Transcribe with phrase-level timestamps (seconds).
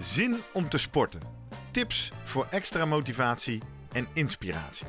[0.00, 1.20] zin om te sporten.
[1.70, 4.86] Tips voor extra motivatie en inspiratie.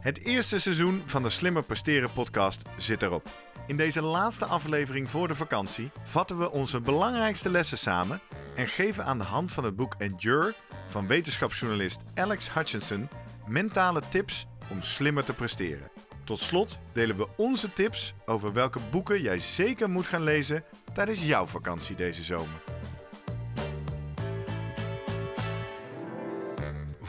[0.00, 3.28] Het eerste seizoen van de Slimmer Presteren podcast zit erop.
[3.66, 8.20] In deze laatste aflevering voor de vakantie vatten we onze belangrijkste lessen samen
[8.54, 10.54] en geven aan de hand van het boek Endure
[10.88, 13.08] van wetenschapsjournalist Alex Hutchinson
[13.46, 15.90] mentale tips om slimmer te presteren.
[16.24, 21.24] Tot slot delen we onze tips over welke boeken jij zeker moet gaan lezen tijdens
[21.24, 22.73] jouw vakantie deze zomer.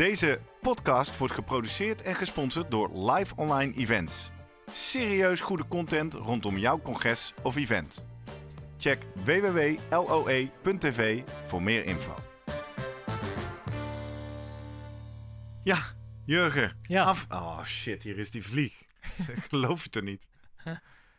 [0.00, 4.30] Deze podcast wordt geproduceerd en gesponsord door Live Online Events.
[4.72, 8.04] Serieus goede content rondom jouw congres of event.
[8.78, 12.14] Check www.loe.tv voor meer info.
[15.64, 15.78] Ja,
[16.24, 16.78] Jurgen.
[16.82, 17.02] Ja.
[17.02, 17.26] Af.
[17.28, 18.82] Oh shit, hier is die vlieg.
[19.50, 20.26] Geloof je het er niet?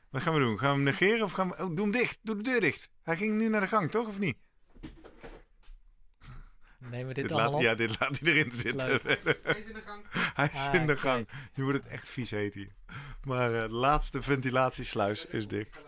[0.09, 0.59] Wat gaan we doen?
[0.59, 1.53] Gaan we hem negeren of gaan we...
[1.53, 2.19] Oh, doe hem dicht.
[2.21, 2.89] Doe de deur dicht.
[3.03, 4.07] Hij ging nu naar de gang, toch?
[4.07, 4.37] Of niet?
[6.89, 7.65] Nemen we dit, Dit allemaal laat, op?
[7.65, 8.87] ja, dit laat hij erin zitten.
[8.87, 9.03] Leuk.
[9.67, 10.03] in de gang.
[10.33, 10.99] Hij is Ah, in de kijk.
[10.99, 11.27] gang.
[11.53, 12.71] Nu wordt het echt vies heet hier.
[13.23, 15.85] Maar eh, de laatste ventilatiesluis is dicht.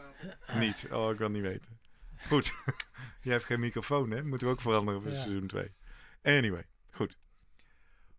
[0.54, 0.88] Niet.
[0.92, 1.80] Oh, ik kan niet weten.
[2.28, 2.54] Goed.
[3.22, 4.24] Jij hebt geen microfoon, hè?
[4.24, 5.18] Moeten we ook veranderen voor Ja.
[5.22, 5.72] seizoen 2.
[6.24, 7.18] Anyway, goed.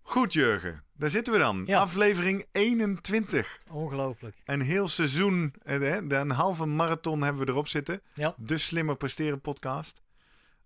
[0.02, 0.84] Goed, Jurgen.
[0.92, 1.62] Daar zitten we dan.
[1.66, 1.78] Ja.
[1.80, 3.58] Aflevering 21.
[3.70, 4.36] Ongelooflijk.
[4.44, 8.00] Een heel seizoen, eh, hè, een halve marathon hebben we erop zitten.
[8.14, 8.34] Ja.
[8.36, 10.02] De Slimmer Presteren podcast.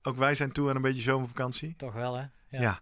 [0.08, 1.74] Ook wij zijn toe aan een beetje zomervakantie.
[1.76, 2.24] Toch wel, hè?
[2.48, 2.80] Ja.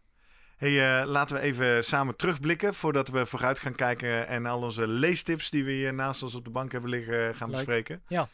[0.56, 4.88] Hey, eh, laten we even samen terugblikken voordat we vooruit gaan kijken en al onze
[4.88, 7.56] leestips die we hier naast ons op de bank hebben liggen gaan Leuk.
[7.56, 8.03] bespreken.
[8.09, 8.28] Ja.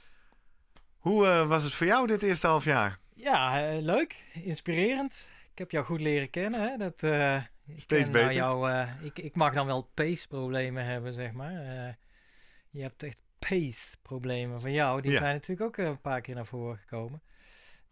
[0.98, 2.98] Hoe eh, was het voor jou dit eerste half jaar?
[3.14, 4.16] Ja, eh, leuk.
[4.32, 5.28] Inspirerend.
[5.52, 6.76] Ik heb jou goed leren kennen, hè?
[6.76, 7.42] Dat, eh,
[7.76, 8.32] Steeds beter.
[8.32, 11.52] jou, eh, ik, ik mag dan wel pace-problemen hebben, zeg maar.
[11.54, 11.92] Eh,
[12.70, 15.00] je hebt echt pace-problemen van jou.
[15.02, 15.18] Die Ja.
[15.18, 17.22] zijn natuurlijk ook eh, een paar keer naar voren gekomen.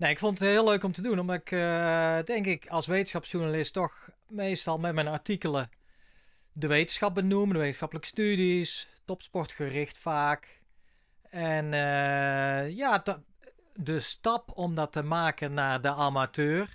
[0.00, 2.86] Nee, ik vond het heel leuk om te doen, omdat ik eh, denk ik als
[2.86, 5.70] wetenschapsjournalist toch meestal met mijn artikelen
[6.52, 10.60] de wetenschap benoem, de wetenschappelijke studies, topsportgericht vaak.
[11.30, 13.02] En eh, ja,
[13.74, 16.68] de stap om dat te maken naar de amateur,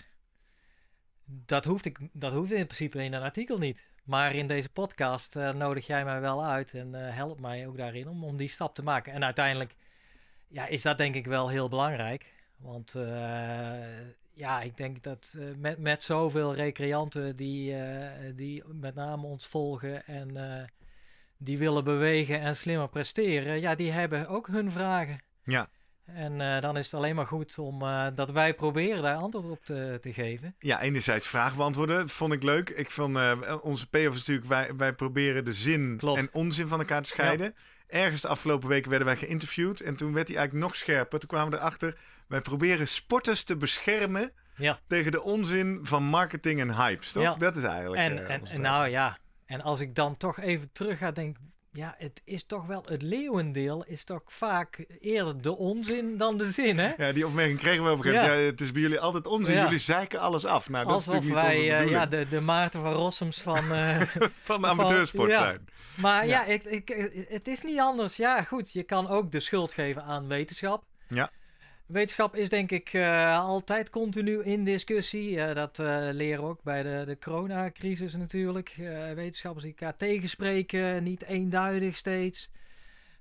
[1.25, 3.79] dat hoeft, ik, dat hoeft in principe in een artikel niet.
[4.03, 8.07] Maar in deze podcast eh, nodig jij mij wel uit en helpt mij ook daarin
[8.07, 9.13] om, om die stap te maken.
[9.13, 9.75] En uiteindelijk
[10.47, 12.34] ja, is dat denk ik wel heel belangrijk.
[12.65, 18.95] Want eh, ja, ik denk dat eh, met, met zoveel recreanten die, eh, die met
[18.95, 20.69] name ons volgen en
[21.37, 25.21] die willen bewegen en slimmer presteren, ja, die hebben ook hun vragen.
[25.43, 25.69] Ja.
[26.05, 27.79] En dan is het alleen maar goed om
[28.15, 30.55] dat wij proberen daar antwoord op te, te geven.
[30.59, 32.69] Ja, enerzijds vragen beantwoorden, vond ik leuk.
[32.69, 33.17] Ik vond
[33.61, 36.19] onze payoff is natuurlijk, wij, wij proberen de zin Klopt.
[36.19, 37.55] en onzin van elkaar te scheiden.
[37.87, 41.19] Ergens de afgelopen weken werden wij geïnterviewd en toen werd hij eigenlijk nog scherper.
[41.19, 41.97] Toen kwamen we erachter,
[42.27, 44.79] wij proberen sporters te beschermen Ja.
[44.87, 47.23] tegen de onzin van marketing en hypes, toch?
[47.23, 47.35] Ja.
[47.35, 50.97] Dat is eigenlijk En, eh, en, nou ja, en als ik dan toch even terug
[50.97, 56.17] ga denken, ja, het is toch wel, het leeuwendeel is toch vaak eerder de onzin
[56.17, 56.93] dan de zin, hè?
[56.97, 58.37] Ja, die opmerking kregen we op een gegeven moment.
[58.39, 58.45] Ja.
[58.45, 59.55] Ja, het is bij jullie altijd onzin.
[59.55, 59.63] Ja.
[59.63, 60.69] Jullie zeiken alles af.
[60.69, 62.03] Nou, dat is natuurlijk niet onze wij eh, bedoeling.
[62.03, 63.71] ja, de, de Maarten van Rossums van...
[63.73, 64.01] eh,
[64.41, 65.65] van de amateursport zijn.
[65.95, 66.45] maar ja, Ja.
[66.45, 68.15] ik, ik, het is niet anders.
[68.15, 70.83] Ja, goed, je kan ook de schuld geven aan wetenschap.
[71.09, 71.29] Ja.
[71.85, 75.41] Wetenschap is denk ik eh, altijd continu in discussie.
[75.41, 78.75] Eh, dat eh, leren we ook bij de, de coronacrisis natuurlijk.
[79.15, 82.49] Wetenschappers die elkaar tegenspreken, niet eenduidig steeds.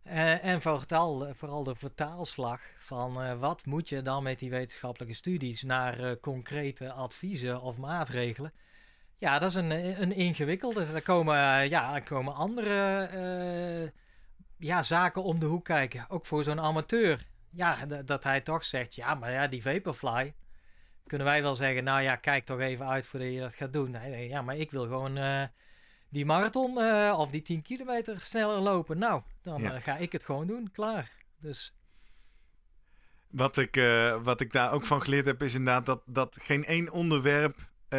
[0.02, 6.20] En vooral, vooral de vertaalslag van wat moet je dan met die wetenschappelijke studies naar
[6.20, 8.52] concrete adviezen of maatregelen.
[9.18, 9.70] Ja, dat is een,
[10.02, 10.84] een ingewikkelde.
[10.94, 13.92] Er komen, ja, er komen andere
[14.58, 16.06] ja, zaken om de hoek kijken.
[16.08, 17.26] Ook voor zo'n amateur.
[17.56, 20.34] Ja, dat hij toch zegt, ja, maar ja, die Vaporfly.
[21.06, 23.90] kunnen wij wel zeggen, nou ja, kijk toch even uit voordat je dat gaat doen.
[23.90, 25.42] Nee, ja, maar ik wil gewoon eh,
[26.08, 28.98] die marathon eh, of die 10 kilometer sneller lopen.
[28.98, 29.74] Nou, dan Ja.
[29.74, 30.70] eh, ga ik het gewoon doen.
[30.72, 31.10] Klaar.
[31.38, 31.74] Dus
[33.28, 33.74] Wat ik,
[34.22, 37.56] wat ik daar ook van geleerd heb, is inderdaad dat, dat geen één onderwerp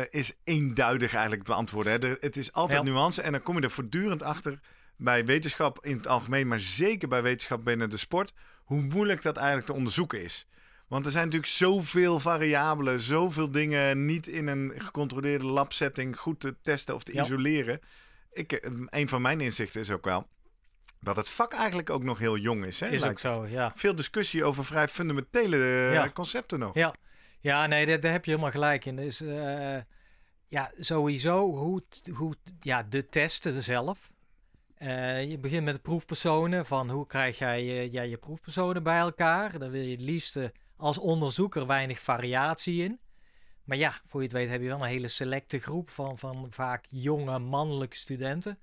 [0.09, 1.91] is eenduidig eigenlijk te beantwoorden.
[1.93, 2.07] Hè.
[2.07, 2.91] Er- het is altijd Ja.
[2.91, 4.59] nuance en dan kom je er voortdurend achter
[4.95, 8.33] bij wetenschap in het algemeen, maar zeker bij wetenschap binnen de sport,
[8.65, 10.47] hoe moeilijk dat eigenlijk te onderzoeken is.
[10.87, 16.55] Want er zijn natuurlijk zoveel variabelen, zoveel dingen niet in een gecontroleerde labsetting goed te
[16.61, 17.23] testen of te Ja.
[17.23, 17.79] isoleren.
[18.31, 20.27] Ik, eh, een van mijn inzichten is ook wel
[20.99, 22.79] dat het vak eigenlijk ook nog heel jong is.
[22.79, 23.71] Hè, is ook zo, ja.
[23.75, 26.09] Veel discussie over vrij fundamentele eh, Ja.
[26.09, 26.73] concepten nog.
[26.73, 26.93] Ja,
[27.39, 28.95] ja nee, daar, daar heb je helemaal gelijk in.
[28.95, 29.77] Dus eh,
[30.47, 31.83] ja, sowieso hoe,
[32.13, 34.11] hoe ja, de testen zelf.
[34.85, 36.65] Eh, je begint met de proefpersonen.
[36.65, 39.59] Van hoe krijg jij eh, ja, je proefpersonen bij elkaar?
[39.59, 42.99] Dan wil je het liefste als onderzoeker weinig variatie in.
[43.63, 46.47] Maar ja, voor je het weet heb je wel een hele selecte groep van, van
[46.49, 48.59] vaak jonge mannelijke studenten.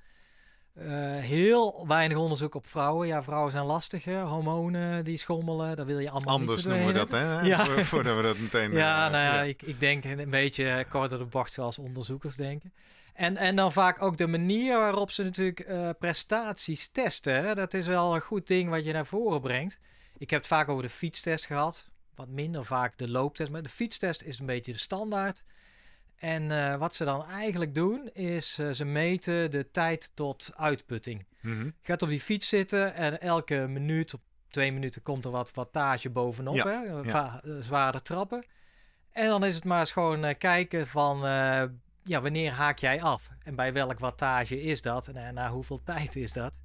[0.75, 0.87] Eh,
[1.17, 3.07] heel weinig onderzoek op vrouwen.
[3.07, 4.21] Ja, vrouwen zijn lastig, hè?
[4.23, 5.77] hormonen die schommelen.
[5.77, 7.41] Dat wil je allemaal Anders niet noemen we dat, hè?
[7.41, 7.65] Ja.
[7.65, 8.73] Vo- Voordat we dat meteen...
[8.73, 12.73] Ja, nou ja, Ik, ik denk een beetje kort door de bocht zoals onderzoekers denken.
[13.13, 17.35] En, en dan vaak ook de manier waarop ze natuurlijk eh, prestaties testen.
[17.45, 17.55] Hè?
[17.55, 19.79] Dat is wel een goed ding wat je naar voren brengt.
[20.19, 21.91] Ik heb het vaak over de fietstest gehad.
[22.15, 23.51] Wat minder vaak de looptest.
[23.53, 25.45] Maar de fietstest is een beetje de standaard.
[26.17, 31.27] En eh, wat ze dan eigenlijk doen, is eh, ze meten de tijd tot uitputting.
[31.41, 31.65] mhm.
[31.65, 35.51] Je gaat op die fiets zitten en elke minuut, op twee minuten, komt er wat
[35.55, 36.55] wattage bovenop.
[36.55, 37.11] Ja, Hè?
[37.71, 37.91] ja.
[38.03, 38.45] Trappen.
[39.11, 41.21] En dan is het maar eens gewoon kijken van
[42.05, 43.29] ja, wanneer haak jij af?
[43.43, 45.09] En bij welk wattage is dat?
[45.09, 46.61] En na hoeveel tijd is dat?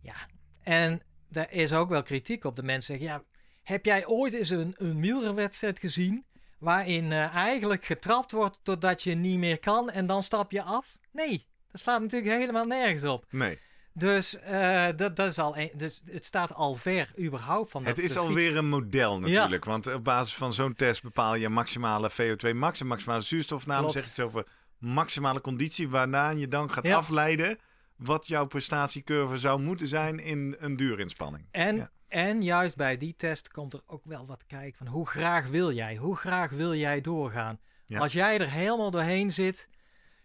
[0.00, 0.14] Ja,
[0.62, 2.56] en daar is ook wel kritiek op.
[2.56, 3.22] De mensen zeggen, ja,
[3.62, 6.24] heb jij ooit eens een, een wielrenwedstrijd gezien...
[6.58, 10.96] waarin eh, eigenlijk getrapt wordt totdat je niet meer kan en dan stap je af?
[11.12, 13.24] Nee, dat slaat natuurlijk helemaal nergens op.
[13.30, 13.58] Nee,
[13.92, 17.96] Dus, eh, dat, dat is al een, dus het staat al ver überhaupt van het
[17.96, 19.18] dat is de alweer een model Ja.
[19.18, 19.64] natuurlijk.
[19.64, 23.90] Want op basis van zo'n test bepaal je maximale VO2 max en maximale zuurstofname.
[23.90, 24.46] Zegt iets over
[24.78, 26.96] maximale conditie, waarna je dan gaat Ja.
[26.96, 27.58] afleiden
[27.96, 31.46] wat jouw prestatiecurve zou moeten zijn in een duurinspanning.
[31.50, 31.90] En, Ja.
[32.08, 35.72] en juist bij die test komt er ook wel wat kijken van hoe graag wil
[35.72, 35.96] jij?
[35.96, 37.58] Hoe graag wil jij doorgaan?
[37.86, 37.98] Ja.
[37.98, 39.68] Als jij er helemaal doorheen zit,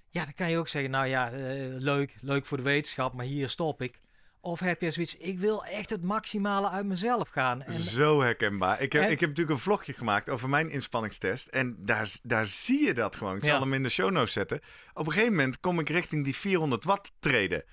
[0.09, 3.25] ja, dan kan je ook zeggen, nou ja, eh, leuk, leuk voor de wetenschap, maar
[3.25, 4.01] hier stop ik.
[4.45, 7.61] Of heb je zoiets, ik wil echt het maximale uit mezelf gaan.
[7.61, 8.81] En, Zo herkenbaar.
[8.81, 11.47] Ik heb, En- ik heb natuurlijk een vlogje gemaakt over mijn inspanningstest.
[11.47, 13.35] En daar, daar zie je dat gewoon.
[13.37, 13.59] Ik zal Ja.
[13.59, 14.59] hem in de show notes zetten.
[14.93, 17.63] Op een gegeven moment kom ik richting die 400 watt treden.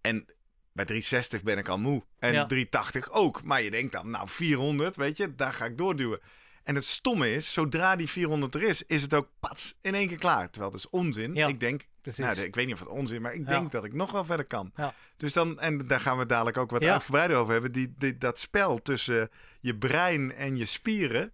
[0.00, 0.24] En
[0.72, 2.04] bij 360 ben ik al moe.
[2.18, 2.46] En Ja.
[2.46, 3.42] 380 ook.
[3.42, 6.20] Maar je denkt dan, nou 400, weet je, daar ga ik doorduwen.
[6.62, 10.08] En het stomme is, zodra die 400 er is, is het ook pats in één
[10.08, 10.50] keer klaar.
[10.50, 11.34] Terwijl dat is onzin.
[11.34, 12.24] Ja, ik denk, precies.
[12.24, 13.50] nou, ik weet niet of het onzin is, maar ik Ja.
[13.50, 14.72] denk dat ik nog wel verder kan.
[14.76, 14.94] Ja.
[15.16, 16.92] Dus dan, en daar gaan we dadelijk ook wat Ja.
[16.92, 17.72] uitgebreider over hebben.
[17.72, 19.30] Die, die, dat spel tussen
[19.60, 21.32] je brein en je spieren.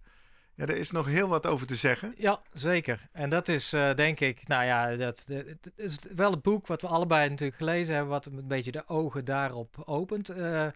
[0.55, 2.13] Ja, daar is nog heel wat over te zeggen.
[2.17, 3.07] Ja, zeker.
[3.11, 6.67] En dat is eh, denk ik, nou ja, dat, dat- het is wel het boek
[6.67, 10.29] wat we allebei natuurlijk gelezen hebben, wat een beetje de ogen daarop opent.
[10.29, 10.67] Eh,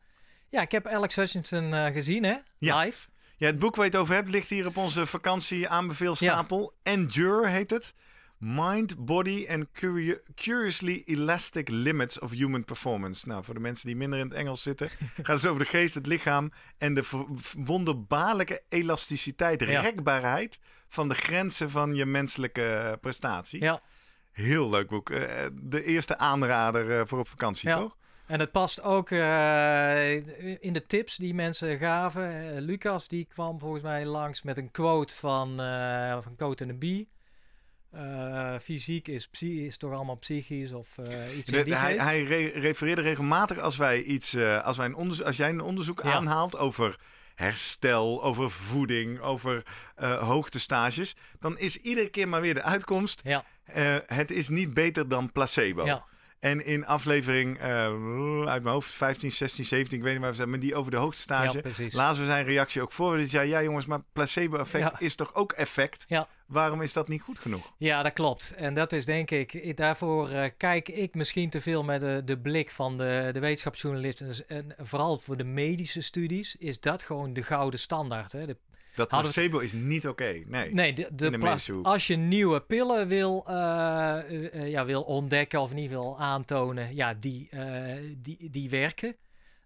[0.50, 2.36] ja, ik heb Alex Hutchinson eh, gezien, hè?
[2.58, 3.08] Live.
[3.38, 6.74] Ja, het boek waar je het over hebt ligt hier op onze vakantie aanbeveelstapel.
[6.84, 7.94] Endure heet het.
[8.44, 13.28] Mind, Body and Curio- Curiously Elastic Limits of Human Performance.
[13.28, 14.90] Nou, voor de mensen die minder in het Engels zitten,
[15.24, 17.04] gaat het over de geest, het lichaam en de
[17.58, 19.82] wonderbaarlijke elasticiteit, Ja.
[19.82, 23.62] rekbaarheid van de grenzen van je menselijke prestatie.
[23.62, 23.82] Ja.
[24.32, 25.10] Heel leuk boek.
[25.10, 27.78] Eh, de eerste aanrader eh, voor op vakantie, Ja.
[27.78, 27.98] toch?
[28.26, 30.14] En het past ook eh,
[30.64, 32.60] in de tips die mensen gaven.
[32.62, 37.08] Lucas die kwam volgens mij langs met een quote van, eh van Coat en de.
[37.92, 42.60] Eh, fysiek is, is toch allemaal psychisch of eh, iets in die hij hij re-
[42.60, 46.12] refereerde regelmatig als wij iets, eh, als, wij een onderzoek, als jij een onderzoek Ja.
[46.14, 46.96] aanhaalt over
[47.36, 49.64] herstel, over voeding, over
[50.20, 53.44] hoogtestages, dan is iedere keer maar weer de uitkomst: Ja,
[54.06, 55.86] het is niet beter dan placebo.
[55.86, 56.06] ja,
[56.42, 57.68] En in aflevering eh,
[58.46, 60.92] uit mijn hoofd 15, 16, 17, ik weet niet waar we zijn, maar die over
[60.92, 61.64] de hoogtestage.
[61.78, 61.88] ja.
[61.92, 63.18] Lazen we zijn reactie ook voor.
[63.18, 65.00] Die zei: Ja, jongens, maar placebo-effect Ja.
[65.00, 66.04] is toch ook effect?
[66.08, 66.28] Ja.
[66.48, 67.74] Waarom is dat niet goed genoeg?
[67.78, 68.54] Ja, dat klopt.
[68.56, 72.38] En dat is denk ik, daarvoor eh, kijk ik misschien te veel met de, de
[72.40, 74.22] blik van de, de wetenschapsjournalist.
[74.22, 78.32] En, dus- en vooral voor de medische studies is dat gewoon de gouden standaard.
[78.32, 78.46] Hè?
[78.46, 78.58] De,
[78.96, 80.44] Dat placebo is niet oké.
[80.46, 80.74] Nee.
[80.74, 83.56] nee, de, als je nieuwe pillen wil, eh,
[84.20, 87.50] eh, eh, ja, wil ontdekken of ieder geval aantonen, ja, die,
[88.18, 89.16] die, die werken.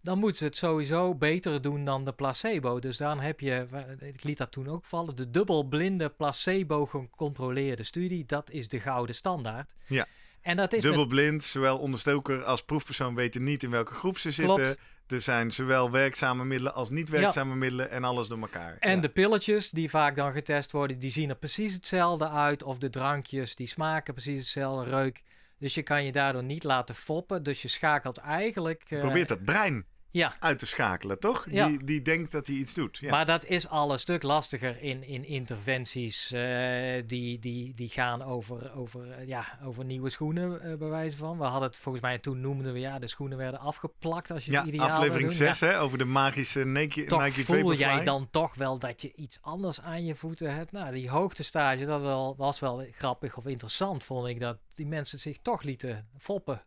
[0.01, 2.79] dan moeten ze het sowieso beter doen dan de placebo.
[2.79, 3.67] Dus dan heb je,
[3.99, 8.25] ik liet dat toen ook vallen, de dubbelblinde placebo gecontroleerde studie.
[8.25, 9.73] Dat is de gouden standaard.
[9.85, 10.05] Ja.
[10.45, 14.77] En dat is Dubbelblind, zowel onderstoker als proefpersoon weten niet in welke groep ze zitten.
[15.07, 18.77] Er zijn zowel werkzame middelen als niet werkzame middelen en alles door elkaar.
[18.79, 19.01] En Ja.
[19.01, 22.63] de pilletjes die vaak dan getest worden, die zien er precies hetzelfde uit.
[22.63, 25.21] Of de drankjes, die smaken precies hetzelfde, reuk.
[25.59, 27.43] Dus je kan je daardoor niet laten foppen.
[27.43, 28.83] Dus je schakelt eigenlijk...
[28.89, 31.45] eh, Probeert dat brein Ja, uit te schakelen, toch?
[31.49, 31.67] Ja.
[31.67, 32.97] Die, die denkt dat hij iets doet.
[32.97, 33.09] Ja.
[33.09, 38.23] maar dat is al een stuk lastiger in, in interventies eh, die, die, die gaan
[38.23, 41.37] over, over, eh, ja, over nieuwe schoenen, eh, bij wijze van.
[41.37, 44.51] We hadden het volgens mij, toen noemden we, ja, de schoenen werden afgeplakt als je
[44.51, 45.37] ja, het ideaal aflevering doen.
[45.37, 45.67] 6 Ja.
[45.67, 47.79] hè, over de magische Nike, toch Nike voel Vaporfly.
[47.79, 50.71] jij dan toch wel dat je iets anders aan je voeten hebt.
[50.71, 54.39] Nou, die hoogtestage, dat wel, was wel grappig of interessant, vond ik.
[54.39, 56.61] Dat die mensen zich toch lieten foppen.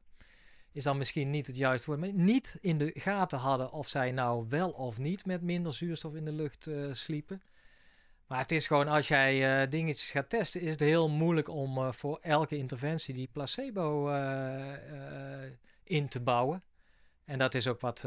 [0.72, 2.00] Is dan misschien niet het juiste woord.
[2.00, 6.14] Maar niet in de gaten hadden of zij nou wel of niet met minder zuurstof
[6.14, 7.42] in de lucht eh, sliepen.
[8.26, 11.78] Maar het is gewoon, als jij eh, dingetjes gaat testen, is het heel moeilijk om
[11.78, 14.08] eh, voor elke interventie die placebo
[15.84, 16.62] in te bouwen.
[17.24, 18.04] En dat is ook wat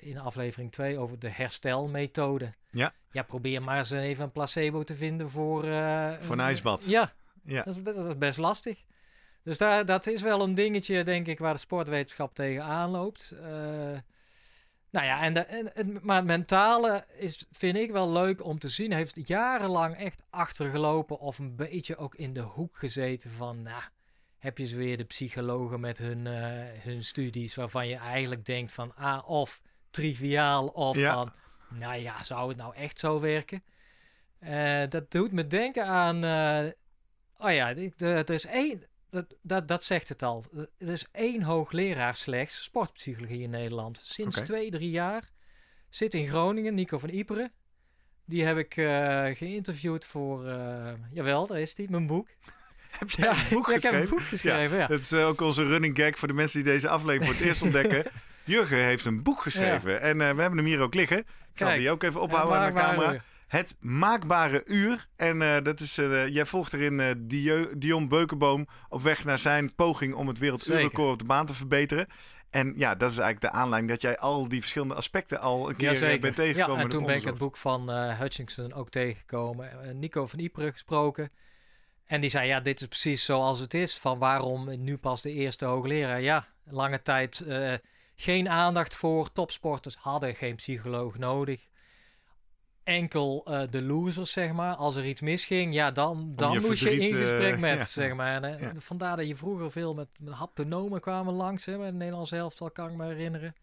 [0.00, 2.54] in aflevering 2 over de herstelmethode.
[2.70, 2.92] Ja.
[3.10, 5.60] Ja, probeer maar eens even een placebo te vinden voor...
[6.20, 6.84] Voor een ijsbad.
[6.84, 7.12] Ja,
[7.44, 7.62] Ja.
[7.62, 8.84] dat is, best- dat is best lastig.
[9.42, 13.30] Dus daar, dat is wel een dingetje, denk ik, waar de sportwetenschap tegenaan loopt.
[13.30, 13.42] Eh,
[14.90, 18.58] nou ja, en de, en, en- maar het mentale is, vind ik wel leuk om
[18.58, 18.92] te zien.
[18.92, 23.62] Heeft jarenlang echt achtergelopen of een beetje ook in de hoek gezeten van...
[23.62, 23.82] Nou,
[24.38, 28.72] heb je ze weer de psychologen met hun, eh, hun studies waarvan je eigenlijk denkt
[28.72, 28.94] van...
[28.96, 31.14] Ah, of triviaal of Ja.
[31.14, 31.32] van...
[31.78, 33.64] Nou ja, zou het nou echt zo werken?
[34.38, 36.16] Eh, dat doet me denken aan...
[37.38, 38.82] oh ja, er is één...
[39.10, 40.44] Dat, dat, dat zegt het al.
[40.78, 44.02] Er is één hoogleraar slechts sportpsychologie in Nederland.
[44.04, 44.46] Sinds Oké.
[44.46, 45.24] twee, drie jaar.
[45.88, 47.52] Zit in Groningen, Nico van Iperen.
[48.24, 50.46] Die heb ik eh, geïnterviewd voor...
[50.48, 52.28] eh, jawel, daar is die, mijn boek.
[52.98, 54.00] Heb jij een boek Ja, ik heb geschreven?
[54.00, 54.86] een boek geschreven, ja.
[54.86, 57.44] Dat is eh, ook onze running gag voor de mensen die deze aflevering voor het
[57.44, 58.04] eerst ontdekken.
[58.44, 60.00] Jurgen heeft een boek geschreven.
[60.00, 61.18] En we hebben hem hier ook liggen.
[61.18, 61.80] Ik zal Kijk.
[61.80, 63.22] die ook even Ja, ophouden aan de camera.
[63.50, 65.08] Het maakbare uur.
[65.16, 69.38] En eh, dat is, eh, jij volgt erin eh, Dio- Dion Beukenboom op weg naar
[69.38, 72.06] zijn poging om het werelduurrecord op de baan te verbeteren.
[72.50, 75.76] En ja, dat is eigenlijk de aanleiding dat jij al die verschillende aspecten al een
[75.76, 76.20] keer Jazeker.
[76.20, 76.76] bent tegengekomen.
[76.76, 79.98] Ja, en toen ben ik het boek van Hutchinson ook tegengekomen.
[79.98, 81.30] Nico van Ypres gesproken.
[82.06, 83.98] En die zei, ja, dit is precies zoals het is.
[83.98, 86.20] Van waarom nu pas de eerste hoogleraar?
[86.20, 87.44] Ja, lange tijd
[88.16, 89.32] geen aandacht voor.
[89.32, 91.68] Topsporters hadden geen psycholoog nodig.
[92.84, 94.74] Enkel eh, de losers, zeg maar.
[94.74, 97.84] Als er iets misging, ja, dan, dan je moest je in eh, gesprek met, ja.
[97.84, 98.42] zeg maar.
[98.42, 98.80] En, eh, Ja.
[98.80, 101.64] Vandaar dat je vroeger veel met, met haptonomen kwamen langs.
[101.64, 103.54] Hè, bij de Nederlandse elftal, kan ik me herinneren.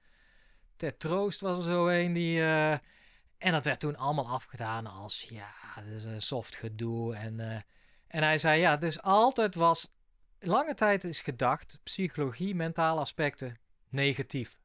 [0.76, 2.42] Ted Troost was er zo een die...
[2.42, 7.16] en dat werd toen allemaal afgedaan als, ja, dat is een soft gedoe.
[7.16, 7.66] En,
[8.08, 9.96] en hij zei, ja, dus altijd was...
[10.40, 13.58] Lange tijd is gedacht, psychologie, mentale aspecten,
[13.90, 14.58] negatief.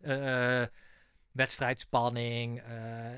[0.00, 0.62] Eh,
[1.38, 2.64] wedstrijdspanning, eh,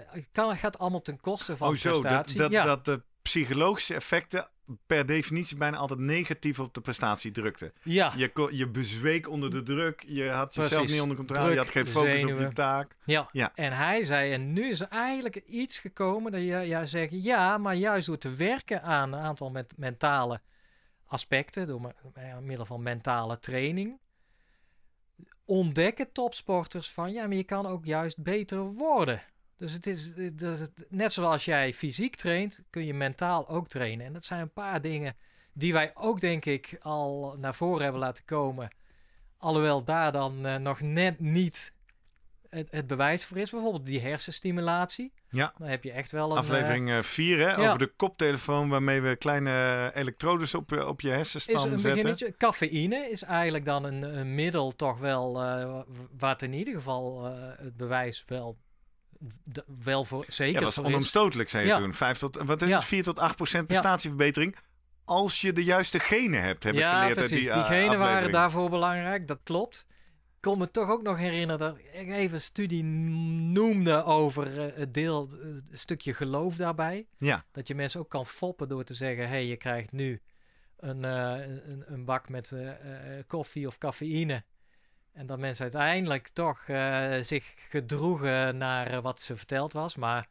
[0.07, 2.37] het kan, gaat allemaal ten koste van Oh zo, dat, prestatie.
[2.37, 2.65] dat, ja.
[2.65, 4.49] dat de psychologische effecten
[4.87, 7.73] per definitie bijna altijd negatief op de prestatie drukten.
[7.83, 8.13] ja.
[8.17, 10.93] Je, je bezweek onder de druk, je had jezelf Precies.
[10.93, 12.97] niet onder controle, Druk, je had geen focus op je taak.
[13.05, 13.29] Ja.
[13.33, 13.53] Ja.
[13.55, 17.59] en hij zei, en nu is er eigenlijk iets gekomen dat je ja, zegt, ja,
[17.59, 20.41] maar juist door te werken aan een aantal met mentale
[21.07, 21.93] aspecten, door
[22.41, 23.99] middel van mentale training,
[25.51, 29.23] ontdekken topsporters van, ja, maar je kan ook juist beter worden.
[29.57, 33.69] Dus het is, het is- het- net zoals jij fysiek traint, kun je mentaal ook
[33.69, 34.07] trainen.
[34.07, 35.17] En dat zijn een paar dingen
[35.53, 38.71] die wij ook, denk ik, al naar voren hebben laten komen.
[39.39, 41.73] Alhoewel daar dan eh, nog net niet
[42.51, 43.51] het, het bewijs voor is.
[43.51, 45.13] Bijvoorbeeld die hersenstimulatie.
[45.31, 45.53] Ja.
[45.59, 46.37] Dan heb je echt wel een...
[46.37, 47.67] Aflevering 4, hè, ja.
[47.67, 51.69] over de koptelefoon waarmee we kleine elektrodes op, je- op je eh, hersenspan is een
[51.79, 51.91] zetten.
[52.03, 52.35] beginnetje.
[52.37, 55.43] Cafeïne is eigenlijk dan een, een middel toch wel...
[55.43, 55.81] eh,
[56.19, 58.59] wat in ieder geval eh, het bewijs wel,
[59.83, 60.91] wel voor zeker Ja, dat was is.
[60.93, 61.79] onomstotelijk, zei je Ja.
[61.79, 61.95] toen.
[61.95, 62.85] 5 tot, wat is het?
[62.85, 64.57] 4 tot 8 procent prestatieverbetering.
[65.05, 67.31] Als je de juiste genen hebt, heb ik ja, geleerd precies.
[67.31, 69.87] die Die, eh, Diegenen waren daarvoor belangrijk, dat klopt.
[70.41, 74.77] Ik kon me toch ook nog herinneren dat ik even een studie noemde over eh,
[74.77, 77.07] het deel, eh, stukje geloof daarbij.
[77.19, 80.21] Ja, Dat je mensen ook kan foppen door te zeggen: hé, hey, je krijgt nu
[80.77, 82.55] een, eh, een, een bak met
[83.27, 84.45] koffie of cafeïne.
[85.13, 86.65] En dat mensen uiteindelijk toch
[87.21, 89.97] zich gedroegen naar wat ze verteld was.
[89.97, 90.29] Maar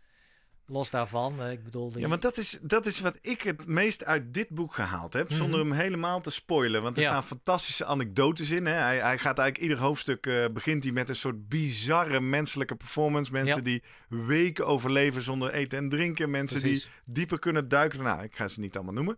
[0.70, 1.92] los daarvan, ik bedoel...
[1.92, 2.02] Die...
[2.02, 5.30] Ja, want dat is, dat is wat ik het meest uit dit boek gehaald heb.
[5.30, 5.38] Mhm.
[5.38, 6.82] Zonder hem helemaal te spoilen.
[6.82, 7.10] Want er Ja.
[7.10, 8.66] staan fantastische anekdotes in.
[8.66, 8.74] Hè?
[8.74, 13.32] Hij, hij gaat eigenlijk ieder hoofdstuk eh, begint hij met een soort bizarre menselijke performance.
[13.32, 13.64] Mensen Ja.
[13.64, 16.30] die weken overleven zonder eten en drinken.
[16.30, 16.84] Mensen Precies.
[16.84, 18.04] die dieper kunnen duiken.
[18.04, 19.18] Nou, ik ga ze niet allemaal noemen.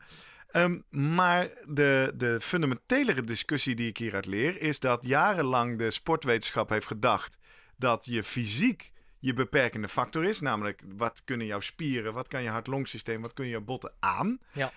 [0.51, 4.61] Ehm, maar de, de fundamentelere discussie die ik hieruit leer...
[4.61, 7.37] is dat jarenlang de sportwetenschap heeft gedacht...
[7.77, 10.41] dat je fysiek je beperkende factor is.
[10.41, 14.39] Namelijk, wat kunnen jouw spieren, wat kan je hart-longsysteem, wat kunnen je botten aan?
[14.53, 14.71] Ja.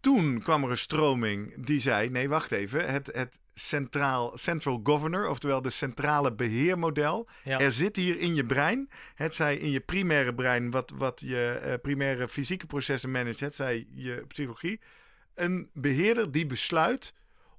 [0.00, 2.90] Toen kwam er een stroming die zei, nee, wacht even.
[2.92, 7.28] Het, het centraal, central governor, oftewel de centrale beheermodel.
[7.44, 7.60] Ja.
[7.60, 11.60] Er zit hier in je brein, het zij in je primaire brein, wat, wat je
[11.62, 14.80] eh, primaire fysieke processen managt, het zij je psychologie.
[15.34, 17.14] Een beheerder die besluit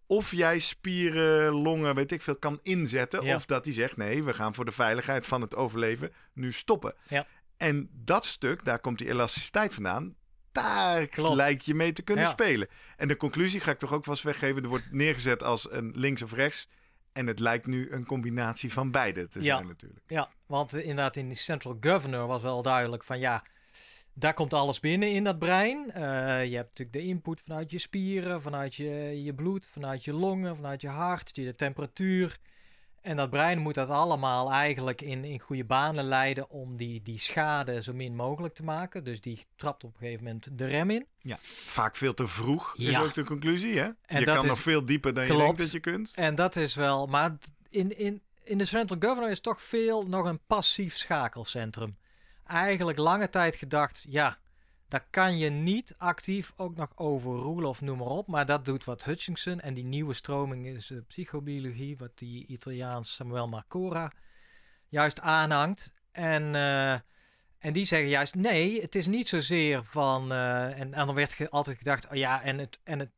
[0.10, 3.24] of jij spieren, longen, weet ik veel, kan inzetten.
[3.24, 3.36] Ja.
[3.36, 6.94] Of dat hij zegt, nee, we gaan voor de veiligheid van het overleven nu stoppen.
[7.08, 7.26] Ja.
[7.58, 10.16] En dat stuk, daar komt die elasticiteit vandaan.
[10.52, 11.36] Daar Klopt.
[11.36, 12.30] lijkt je mee te kunnen Ja.
[12.32, 12.68] spelen.
[12.98, 14.64] En de conclusie ga ik toch ook vast weggeven.
[14.64, 16.68] Er wordt neergezet als een links of rechts.
[17.14, 19.56] En het lijkt nu een combinatie van beide te Ja.
[19.56, 20.02] zijn natuurlijk.
[20.08, 23.44] Ja, want inderdaad in die Central Governor was wel duidelijk van ja,
[24.20, 25.92] daar komt alles binnen in dat brein.
[25.92, 26.02] Eh,
[26.50, 30.56] je hebt natuurlijk de input vanuit je spieren, vanuit je, je bloed, vanuit je longen,
[30.56, 32.38] vanuit je hart, de temperatuur.
[33.02, 37.20] En dat brein moet dat allemaal eigenlijk in, in goede banen leiden om die, die
[37.20, 39.04] schade zo min mogelijk te maken.
[39.04, 41.06] Dus die trapt op een gegeven moment de rem in.
[41.66, 43.02] Vaak veel te vroeg is Ja.
[43.02, 43.80] ook de conclusie.
[43.80, 43.90] Hè?
[44.06, 46.12] En je kan is- nog veel dieper dan je denkt dat je kunt.
[46.16, 47.38] En dat is wel, maar
[47.70, 51.98] in, in, in de Central Governor is toch veel nog een passief schakelcentrum.
[52.50, 54.38] Eigenlijk lange tijd gedacht, ja,
[54.88, 58.28] daar kan je niet actief ook nog overroelen of noem maar op.
[58.28, 63.16] Maar dat doet wat Hutchinson en die nieuwe stroming is de psychobiologie, wat die Italiaans
[63.16, 64.12] Samuel Marcora
[64.88, 65.92] juist aanhangt.
[66.12, 66.94] En, eh,
[67.58, 71.34] en die zeggen juist, nee, het is niet zozeer van, eh, en, en dan werd
[71.34, 73.12] ge- altijd gedacht, oh ja, en het, en het,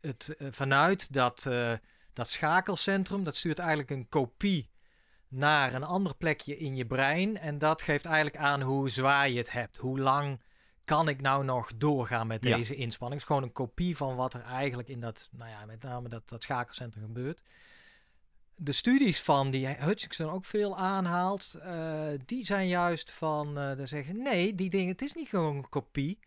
[0.00, 1.46] het eh, vanuit dat...
[1.46, 1.72] eh,
[2.12, 4.70] dat schakelcentrum, dat stuurt eigenlijk een kopie
[5.28, 7.38] naar een ander plekje in je brein.
[7.38, 9.76] En dat geeft eigenlijk aan hoe zwaar je het hebt.
[9.76, 10.40] Hoe lang
[10.84, 12.56] kan ik nou nog doorgaan met Ja.
[12.56, 13.20] deze inspanning?
[13.20, 16.08] Het is gewoon een kopie van wat er eigenlijk in dat, nou ja, met name
[16.08, 17.42] dat, dat schakelcentrum gebeurt.
[18.58, 23.88] De studies van die Hutchinson ook veel aanhaalt, eh, die zijn juist van, eh daar
[23.88, 26.18] zeggen nee, die dingen, het is niet gewoon een kopie.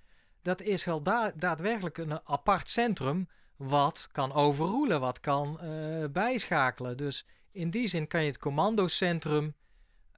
[0.42, 5.70] Dat is wel da- daadwerkelijk een apart centrum wat kan overroelen, wat kan eh,
[6.12, 6.98] bijschakelen.
[6.98, 7.26] Dus
[7.60, 9.54] in die zin kan je het commandocentrum,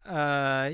[0.03, 0.13] eh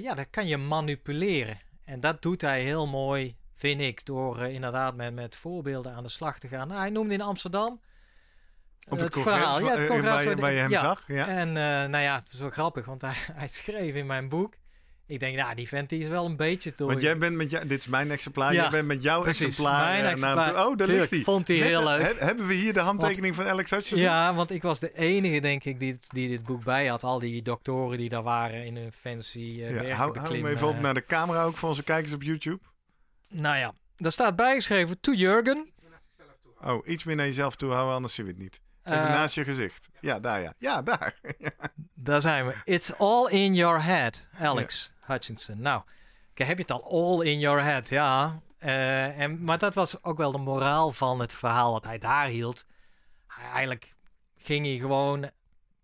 [0.02, 1.60] ja, dat kan je manipuleren.
[1.84, 6.04] En dat doet hij heel mooi, vind ik, door eh, inderdaad met, met voorbeelden aan
[6.04, 6.68] de slag te gaan.
[6.68, 7.82] Nou, hij noemde in Amsterdam
[8.90, 9.60] Op het, verhaal.
[9.60, 10.82] Ja, het congres waar, je, hem ja.
[10.82, 11.04] zag.
[11.08, 11.28] Ja.
[11.28, 14.54] En eh, nou ja, het was wel grappig, want hij, hij schreef in mijn boek.
[15.08, 16.88] Ik denk, nou, die vent die is wel een beetje door.
[16.88, 19.46] Want jij bent met jou, dit is mijn exemplaar, Ja, jij bent met jouw precies,
[19.46, 20.50] exemplaar mijn eh, naar exemplaar.
[20.50, 21.22] Oh, daar Tuurlijk, ligt hij.
[21.22, 22.02] vond hij heel leuk.
[22.02, 24.08] he- hebben we hier de handtekening van Alex Hutchinson?
[24.08, 27.04] Ja, want ik was de enige, denk ik, die, die dit boek bij had.
[27.04, 30.68] Al die doktoren die daar waren in een fancy uh, Ja, hou, hou hem even
[30.68, 32.60] op eh, naar de camera ook voor onze kijkers op YouTube.
[33.30, 35.70] Nou ja, daar staat bijgeschreven to Jurgen.
[36.64, 38.60] Oh, iets meer naar jezelf toe houden, anders zien we het niet.
[38.84, 39.90] Even naast je gezicht.
[40.02, 40.54] Ja, daar ja.
[40.58, 41.16] Ja, daar.
[41.94, 42.54] Daar zijn we.
[42.64, 45.62] It's all in your head, Alex Hutchinson.
[45.62, 45.82] Nou,
[46.34, 48.42] heb je het al all in your head, ja.
[48.58, 52.28] Eh, en, maar dat was ook wel de moraal van het verhaal wat hij daar
[52.28, 52.66] hield.
[53.28, 53.96] Hij, eigenlijk
[54.36, 55.30] ging hij gewoon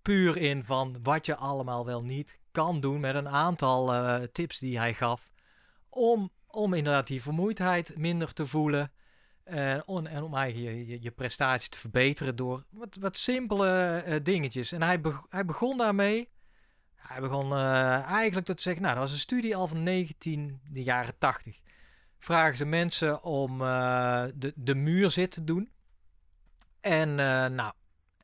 [0.01, 4.59] puur in van wat je allemaal wel niet kan doen met een aantal eh, tips
[4.59, 5.31] die hij gaf.
[5.89, 8.91] Om, om inderdaad die vermoeidheid minder te voelen.
[9.43, 14.71] eh, en om eigenlijk je, je, prestatie te verbeteren door wat, wat simpele dingetjes.
[14.71, 16.29] En hij, hij begon daarmee.
[17.07, 20.61] Hij begon eh, eigenlijk tot te zeggen, nou, dat was een studie al van 19,
[20.69, 21.59] de jaren 80.
[22.19, 25.71] Vragen ze mensen om eh, de, de muur zit te doen.
[26.81, 27.71] En eh, nou,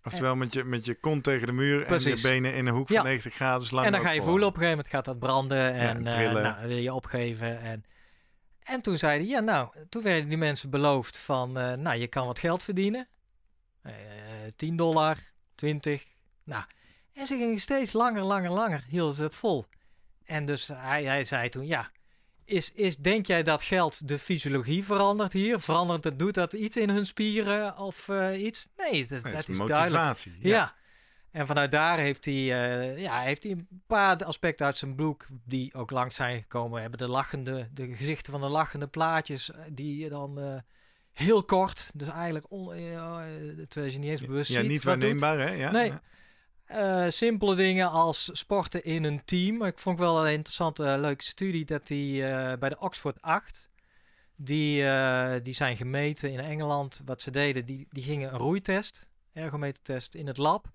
[0.04, 2.90] Oftewel met je, met je kont tegen de muur en je benen in een hoek
[2.90, 2.96] Ja.
[2.96, 3.68] van 90 graden.
[3.72, 6.10] Lang en dan ga je voelen, op een gegeven moment gaat dat branden en en
[6.10, 6.44] trillen.
[6.44, 7.60] nou, dan wil je opgeven.
[7.60, 7.86] En,
[8.64, 12.40] en toen zeiden ja nou, toen werden die mensen beloofd van, nou je kan wat
[12.40, 13.08] geld verdienen.
[13.82, 13.94] Eh
[14.56, 15.18] 10 dollar,
[15.56, 16.06] 20.
[16.44, 16.64] Nou,
[17.20, 19.66] en ze gingen steeds langer, langer, langer, hielden ze het vol.
[20.26, 21.90] En dus hij, hij zei toen, ja,
[22.46, 25.60] is, is, denk jij dat geld de fysiologie verandert hier?
[25.60, 28.68] Verandert het, doet dat iets in hun spieren of eh, iets?
[28.78, 29.78] Nee, dat, Nee, dat het is is duidelijk.
[29.78, 30.34] motivatie.
[30.40, 30.78] Ja.
[31.32, 35.28] En vanuit daar heeft hij, eh, ja, heeft hij een paar aspecten uit zijn boek
[35.46, 36.74] die ook langs zijn gekomen.
[36.74, 40.62] We hebben de lachende, de gezichten van de lachende plaatjes, eh, die je dan
[41.14, 42.68] heel kort, dus eigenlijk on,
[43.68, 45.20] terwijl je niet eens bewust Ja, ziet niet wat doet.
[45.20, 45.54] waarneembaar, hè?
[45.54, 45.88] Ja, Nee.
[45.88, 46.02] ja.
[46.70, 49.64] Eh, simpele dingen als sporten in een team.
[49.64, 53.70] Ik vond wel een interessante, eh, leuke studie dat die eh, bij de Oxford 8,
[54.36, 54.84] die,
[55.42, 57.02] die zijn gemeten in Engeland.
[57.06, 60.68] Wat ze deden, die, die gingen een roeitest, ergometertest in het lab.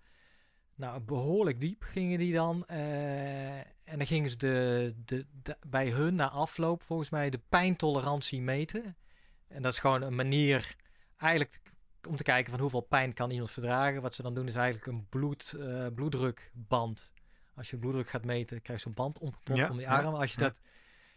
[0.75, 2.67] Nou, behoorlijk diep gingen die dan.
[2.67, 8.41] en dan gingen ze de, de, de- bij hun na afloop volgens mij de pijntolerantie
[8.41, 8.97] meten.
[9.49, 10.77] En dat is gewoon een manier
[11.17, 11.61] eigenlijk
[12.07, 14.03] om te kijken van hoeveel pijn kan iemand verdragen.
[14.03, 17.13] Wat ze dan doen is eigenlijk een bloed, eh, bloeddrukband.
[17.57, 20.15] Als je bloeddruk gaat meten, krijg je zo'n band omgepompt Ja, om die ja, arm.
[20.15, 20.47] Als je ja.
[20.47, 20.57] dat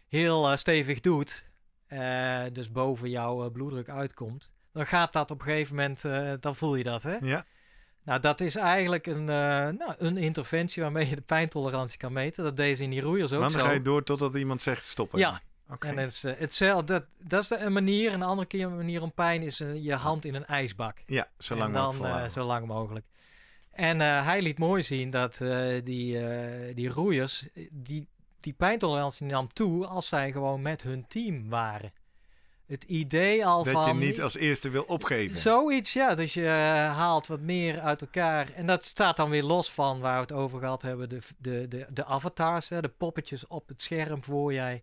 [0.08, 1.46] heel eh, stevig doet,
[1.86, 6.02] eh, dus boven jouw bloeddruk uitkomt, dan gaat dat op een gegeven moment,
[6.42, 7.16] dan voel je dat hè.
[7.20, 7.44] Ja.
[8.04, 12.44] Nou, dat is eigenlijk een, nou, een interventie waarmee je de pijntolerantie kan meten.
[12.44, 13.58] Dat deden ze in die roeiers ook Dan zo.
[13.58, 15.18] ga je door totdat iemand zegt stoppen.
[15.18, 15.40] Ja,
[15.78, 16.92] En het is, eh, hetzelfde.
[16.92, 18.12] Dat, dat is een manier.
[18.12, 20.98] Een andere keer een manier om pijn is eh, je hand in een ijsbak.
[21.06, 22.30] Ja, zo lang en dan mogelijk volhouden.
[22.32, 23.06] zo lang mogelijk.
[23.72, 25.40] En hij liet mooi zien dat
[25.84, 26.18] die,
[26.74, 28.08] die roeiers, die,
[28.40, 31.92] die pijntolerantie nam toe als zij gewoon met hun team waren.
[32.68, 33.98] Het idee al dat van...
[33.98, 35.36] je niet als eerste wil opgeven.
[35.36, 36.14] Zoiets, ja.
[36.14, 36.48] Dus je
[36.92, 38.52] haalt wat meer uit elkaar.
[38.54, 41.08] En dat staat dan weer los van waar we het over gehad hebben.
[41.08, 44.82] De, de, de, de avatars, hè, de poppetjes op het scherm voor, jij,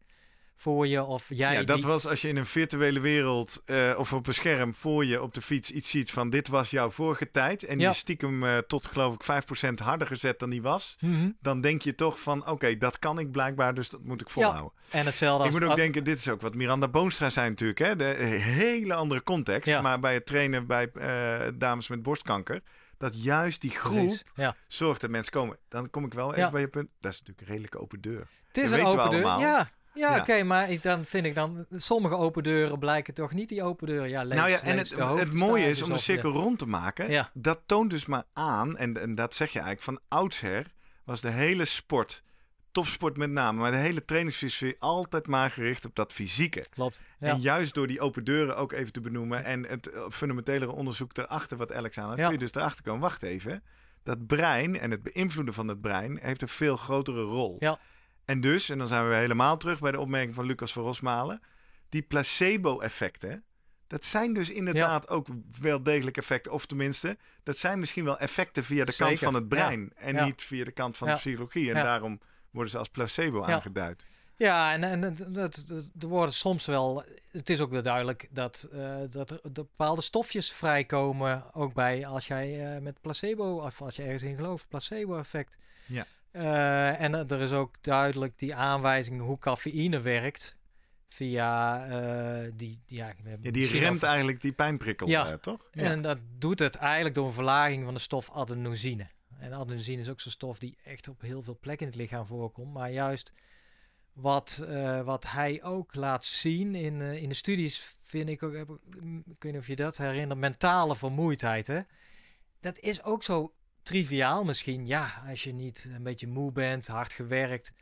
[0.58, 1.04] voor je.
[1.04, 4.28] Of jij ja, dat die- was als je in een virtuele wereld eh, of op
[4.28, 7.64] een scherm voor je op de fiets iets ziet van dit was jouw vorige tijd.
[7.64, 7.92] En die Ja.
[7.92, 10.96] is stiekem eh, tot geloof ik 5% harder gezet dan die was.
[11.00, 11.30] Mhm.
[11.42, 14.72] Dan denk je toch van oké, dat kan ik blijkbaar, dus dat moet ik volhouden.
[14.90, 15.60] En hetzelfde Ik als...
[15.60, 17.80] moet ook denken, dit is ook wat Miranda Boonstra zei natuurlijk.
[17.80, 17.96] Hè?
[17.96, 18.04] De
[18.40, 19.70] hele andere context.
[19.70, 19.82] Ja.
[19.82, 22.62] Maar bij het trainen bij eh, dames met borstkanker.
[22.98, 24.56] Dat juist die groep Ja.
[24.68, 25.58] zorgt dat mensen komen.
[25.70, 26.52] Dan kom ik wel even Ja.
[26.52, 26.90] bij je punt.
[27.00, 28.28] Dat is natuurlijk een redelijke open deur.
[28.48, 29.26] Het is Dat een weten we open deur.
[29.30, 29.40] allemaal.
[29.40, 31.66] Ja, ja, oké, maar ik, dan vind ik dan...
[31.72, 34.10] Sommige open deuren blijken toch niet die open deuren.
[34.10, 36.66] Ja, lees, nou ja, en lees het, het mooie is om de cirkel rond te
[36.66, 37.12] maken.
[37.12, 37.30] Ja.
[37.34, 41.30] Dat toont dus maar aan, en, en dat zeg je eigenlijk van oudsher, was de
[41.30, 42.24] hele sport,
[42.72, 46.66] topsport met name, maar de hele trainingsfilosofie altijd maar gericht op dat fysieke.
[46.70, 47.28] Klopt, ja.
[47.28, 51.18] En juist door die open deuren ook even te benoemen en het eh, fundamentelere onderzoek
[51.18, 52.24] erachter wat Alex aan had, Ja.
[52.24, 53.64] kun je dus erachter komen, wacht even,
[54.04, 57.56] dat brein en het beïnvloeden van het brein heeft een veel grotere rol.
[57.60, 57.80] Ja.
[58.26, 61.42] En dus, en dan zijn we helemaal terug bij de opmerking van Lucas van Rosmalen,
[61.90, 63.44] die placebo-effecten,
[63.88, 65.28] dat zijn dus inderdaad ook
[65.60, 66.52] wel degelijk effecten.
[66.52, 69.92] Of tenminste, dat zijn misschien wel effecten via de kant van het brein.
[69.96, 70.26] En Ja.
[70.26, 71.72] niet via de kant van de psychologie.
[71.74, 72.20] En daarom
[72.52, 74.06] worden ze als placebo aangeduid.
[74.38, 75.04] Ja, en, en
[76.00, 77.04] er worden soms wel.
[77.32, 81.54] Het is ook wel duidelijk dat, eh, dat er bepaalde stofjes vrijkomen.
[81.54, 85.58] Ook bij als jij eh, met placebo, of als je ergens in gelooft, placebo-effect.
[85.86, 86.06] Ja.
[86.36, 90.58] Eh, en er is ook duidelijk die aanwijzing hoe cafeïne werkt.
[91.08, 92.82] Via eh, die.
[92.86, 95.28] Ja, Ja, die remt eigenlijk die pijnprikkel, Ja.
[95.32, 95.68] eh, toch?
[95.72, 99.08] En dat doet het eigenlijk door een verlaging van de stof adenosine.
[99.40, 102.26] En adenosine is ook zo'n stof die echt op heel veel plekken in het lichaam
[102.26, 102.74] voorkomt.
[102.74, 103.34] Maar juist
[104.14, 108.54] wat, eh, wat hij ook laat zien in, eh, in de studies, vind ik ook,
[108.54, 108.68] ik
[109.40, 111.68] weet niet of je dat herinnert, mentale vermoeidheid.
[111.68, 111.80] Hè?
[112.60, 113.54] Dat is ook zo
[113.86, 114.88] triviaal misschien.
[114.88, 117.74] Ja, als je niet een beetje moe bent, hard gewerkt,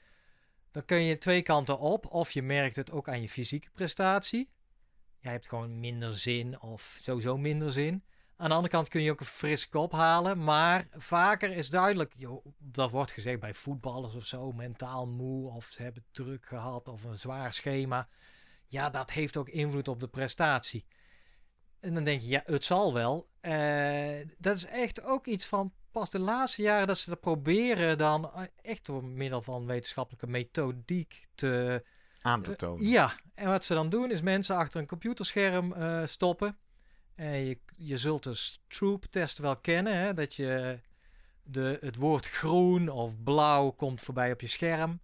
[0.71, 2.05] dan kun je twee kanten op.
[2.05, 4.49] Of je merkt het ook aan je fysieke prestatie.
[5.19, 8.03] Jij hebt gewoon minder zin of sowieso minder zin.
[8.35, 10.43] Aan de andere kant kun je ook een frisse kop halen.
[10.43, 12.13] Maar vaker is duidelijk,
[12.57, 17.03] dat wordt gezegd bij voetballers of zo, mentaal moe of ze hebben druk gehad of
[17.03, 18.07] een zwaar schema.
[18.67, 20.85] Ja, dat heeft ook invloed op de prestatie.
[21.79, 23.29] En dan denk je, ja, het zal wel.
[23.39, 27.97] Eh, dat is echt ook iets van pas de laatste jaren dat ze dat proberen
[27.97, 31.83] dan eh, echt door middel van wetenschappelijke methodiek te,
[32.21, 32.85] Aan te tonen.
[32.85, 36.57] ja, en wat ze dan doen is mensen achter een computerscherm eh, stoppen.
[37.15, 40.79] En je, je zult de Stroop-test wel kennen, hè, dat je
[41.43, 45.01] de, het woord groen of blauw komt voorbij op je scherm,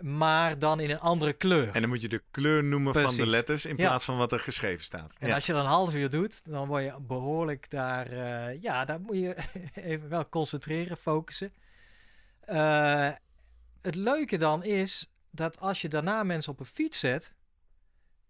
[0.00, 1.68] maar dan in een andere kleur.
[1.74, 3.86] En dan moet je de kleur noemen van de letters in Ja.
[3.86, 5.16] plaats van wat er geschreven staat.
[5.18, 5.34] En Ja.
[5.34, 8.06] als je dan een half uur doet, dan word je behoorlijk daar.
[8.06, 9.36] eh, ja, daar moet je
[9.74, 11.52] even wel concentreren, focussen.
[12.40, 13.10] Eh,
[13.82, 17.34] het leuke dan is dat als je daarna mensen op een fiets zet,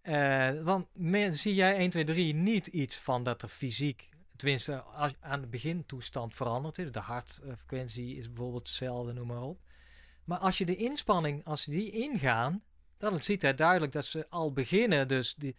[0.03, 0.89] eh, dan
[1.31, 5.47] zie jij 1, 2, 3 niet iets van dat er fysiek, tenminste als, aan de
[5.47, 6.93] begintoestand veranderd is.
[6.93, 9.61] De hartfrequentie is bijvoorbeeld hetzelfde, noem maar op.
[10.31, 12.62] Maar als je de inspanning, als die ingaan,
[12.99, 15.57] dan ziet hij duidelijk dat ze al beginnen, dus die,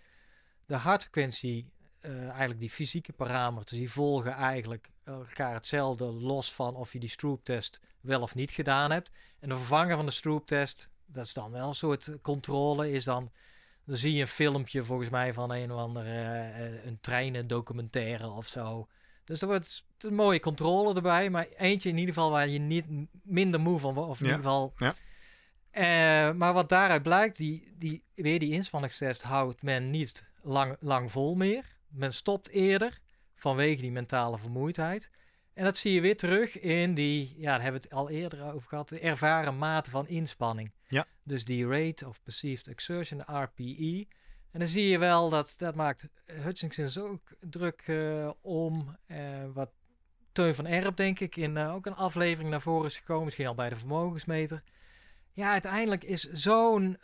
[0.66, 6.94] de hartfrequentie, eh, eigenlijk die fysieke parameters, die volgen eigenlijk elkaar hetzelfde, los van of
[6.94, 9.12] je die Stroop-test wel of niet gedaan hebt.
[9.40, 13.32] En de vervanger van de Stroop-test, dat is dan wel een soort controle, is dan,
[13.86, 18.30] dan zie je een filmpje volgens mij van een of andere, eh, een treinen documentaire
[18.30, 18.88] of zo.
[19.32, 22.86] Dus er wordt een mooie controle erbij, maar eentje in ieder geval waar je niet
[23.24, 24.10] minder moe van wordt.
[24.10, 24.74] Of in Ja, ieder geval.
[24.78, 24.94] ja.
[25.72, 31.12] Eh, maar wat daaruit blijkt, die, die, weer die inspanningstest houdt men niet lang, lang
[31.12, 31.78] vol meer.
[31.88, 32.98] Men stopt eerder
[33.36, 35.10] vanwege die mentale vermoeidheid.
[35.54, 38.54] En dat zie je weer terug in die, ja, daar hebben we het al eerder
[38.54, 40.72] over gehad, de ervaren mate van inspanning.
[40.88, 41.06] Ja.
[41.24, 44.08] Dus die rate of perceived exertion, RPE.
[44.52, 48.98] En dan zie je wel dat dat maakt Hutchinson ook druk eh, om.
[49.06, 49.72] eh, wat
[50.32, 53.24] Teun van Erp, denk ik, in eh, ook een aflevering naar voren is gekomen.
[53.24, 54.64] Misschien al bij de vermogensmeter.
[55.34, 56.98] Ja, uiteindelijk is zo'n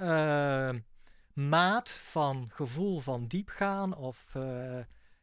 [1.33, 4.31] maat van gevoel van diepgaan of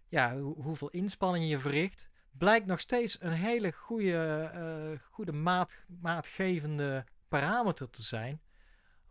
[0.09, 7.05] ja, hoe- hoeveel inspanning je verricht, blijkt nog steeds een hele goede, goede maat, maatgevende
[7.29, 8.41] parameter te zijn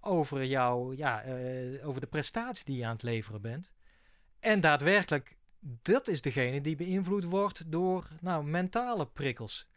[0.04, 3.72] over jou, ja, eh, over de prestatie die je aan het leveren bent.
[4.39, 9.68] En daadwerkelijk, dat is degene die beïnvloed wordt door nou, mentale prikkels.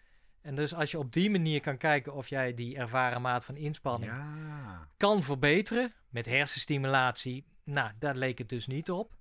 [0.40, 3.56] En dus als je op die manier kan kijken of jij die ervaren maat van
[3.56, 4.88] inspanning Ja.
[4.96, 9.16] kan verbeteren met hersenstimulatie, nou, daar leek het dus niet op.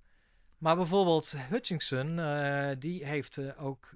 [0.58, 3.90] Maar bijvoorbeeld Hutchinson, eh, die heeft eh, ook,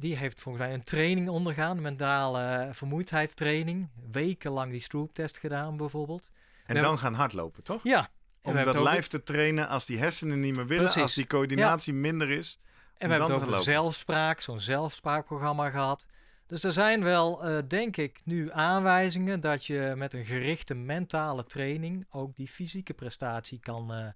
[0.00, 3.88] die heeft volgens mij een training ondergaan, mentale vermoeidheidstraining.
[4.10, 6.30] Wekenlang die Stroop-test gedaan bijvoorbeeld.
[6.66, 7.82] En We dan gaan hardlopen, toch?
[7.82, 8.08] Ja.
[8.42, 11.92] Om dat ook- lijf te trainen als die hersenen niet meer willen, als die coördinatie
[11.92, 12.58] minder is.
[12.96, 16.06] En we hebben het over zelfspraak, zo'n zelfspraakprogramma gehad.
[16.46, 21.44] Dus er zijn wel, eh, denk ik, nu aanwijzingen dat je met een gerichte mentale
[21.46, 24.06] training ook die fysieke prestatie kan, eh,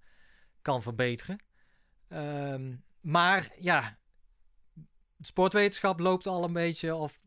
[0.63, 1.39] kan verbeteren.
[2.09, 3.97] Ehm, maar ja,
[5.27, 7.21] sportwetenschap loopt al een beetje of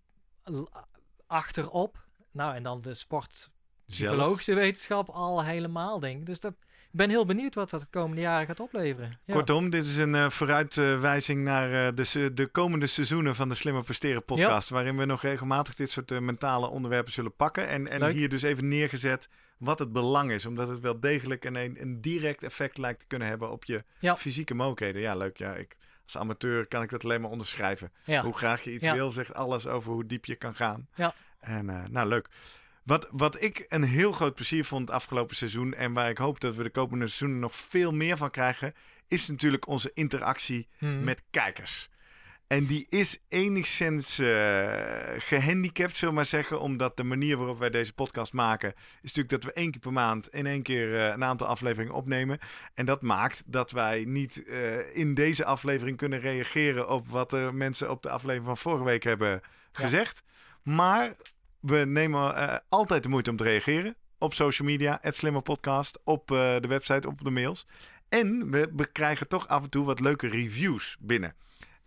[1.27, 2.05] achterop.
[2.31, 6.25] Nou, en dan de sportpsychologische wetenschap al helemaal, denk ik.
[6.25, 6.51] Dus dat,
[6.91, 9.19] ik ben heel benieuwd wat dat de komende jaren gaat opleveren.
[9.25, 9.33] Ja.
[9.33, 13.83] Kortom, dit is een eh, vooruitwijzing naar eh, de, de komende seizoenen van de Slimmer
[13.83, 14.69] Presteren podcast.
[14.69, 17.67] Waarin we nog regelmatig dit soort eh, mentale onderwerpen zullen pakken.
[17.67, 20.45] En, en hier dus even neergezet wat het belang is.
[20.45, 23.83] Omdat het wel degelijk een, een, een direct effect lijkt te kunnen hebben op je
[23.99, 24.15] Ja.
[24.15, 25.01] fysieke mogelijkheden.
[25.01, 25.38] Ja, leuk.
[25.38, 25.77] Ja, ik,
[26.13, 27.91] als amateur kan ik dat alleen maar onderschrijven.
[28.03, 28.23] Ja.
[28.23, 28.93] Hoe graag je iets Ja.
[28.93, 30.87] wil, zegt alles over hoe diep je kan gaan.
[30.95, 31.13] Ja.
[31.39, 32.27] En eh, nou, leuk.
[32.83, 35.73] Wat, wat ik een heel groot plezier vond het afgelopen seizoen...
[35.73, 38.73] en waar ik hoop dat we de komende seizoenen nog veel meer van krijgen...
[39.07, 41.03] is natuurlijk onze interactie Mhm.
[41.03, 41.89] met kijkers.
[42.47, 44.73] En die is enigszins eh,
[45.17, 46.60] gehandicapt, zullen we maar zeggen.
[46.62, 48.73] Omdat de manier waarop wij deze podcast maken...
[49.01, 51.93] is natuurlijk dat we één keer per maand in één keer eh, een aantal afleveringen
[51.93, 52.39] opnemen.
[52.73, 56.89] En dat maakt dat wij niet eh, in deze aflevering kunnen reageren...
[56.89, 59.39] op wat er mensen op de aflevering van vorige week hebben Ja.
[59.71, 60.23] gezegd.
[60.63, 61.15] Maar
[61.60, 63.95] we nemen altijd de moeite om te reageren.
[64.17, 67.67] Op social media, het Slimmer Podcast, op de website, op de mails.
[68.10, 71.36] En we, we krijgen toch af en toe wat leuke reviews binnen.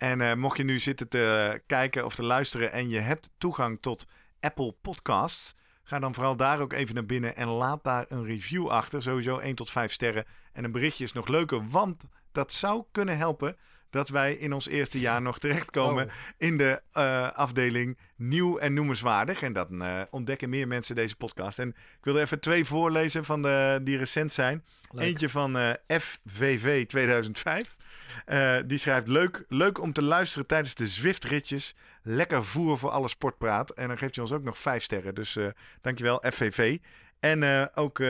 [0.00, 3.78] En eh, mocht je nu zitten te kijken of te luisteren en je hebt toegang
[3.80, 4.06] tot
[4.40, 8.68] Apple Podcasts, ga dan vooral daar ook even naar binnen en laat daar een review
[8.68, 9.02] achter.
[9.02, 10.24] Sowieso 1 tot 5 sterren.
[10.52, 13.56] En een berichtje is nog leuker, want dat zou kunnen helpen
[13.90, 16.12] dat wij in ons eerste jaar nog terechtkomen Oh.
[16.38, 19.42] in de eh, afdeling nieuw en noemenswaardig.
[19.42, 21.58] En dan eh, ontdekken meer mensen deze podcast.
[21.58, 24.64] En ik wil er even twee voorlezen van de, die recent zijn.
[24.90, 25.04] Leuk.
[25.04, 27.76] Eentje van FVV 2005.
[28.24, 31.74] Eh, die schrijft leuk, leuk om te luisteren tijdens de Zwift-ritjes.
[32.02, 33.70] Lekker voer voor alle sportpraat.
[33.70, 35.14] En dan geeft hij ons ook nog vijf sterren.
[35.14, 35.46] Dus eh,
[35.80, 36.78] dankjewel FVV.
[37.20, 38.02] En eh, ook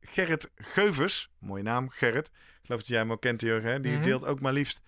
[0.00, 1.30] Gerrit Geuvers.
[1.38, 2.26] Mooie naam, Gerrit.
[2.26, 3.82] Ik geloof dat jij hem ook kent, Jurgen.
[3.82, 4.02] Die Mhm.
[4.02, 4.82] deelt ook maar liefst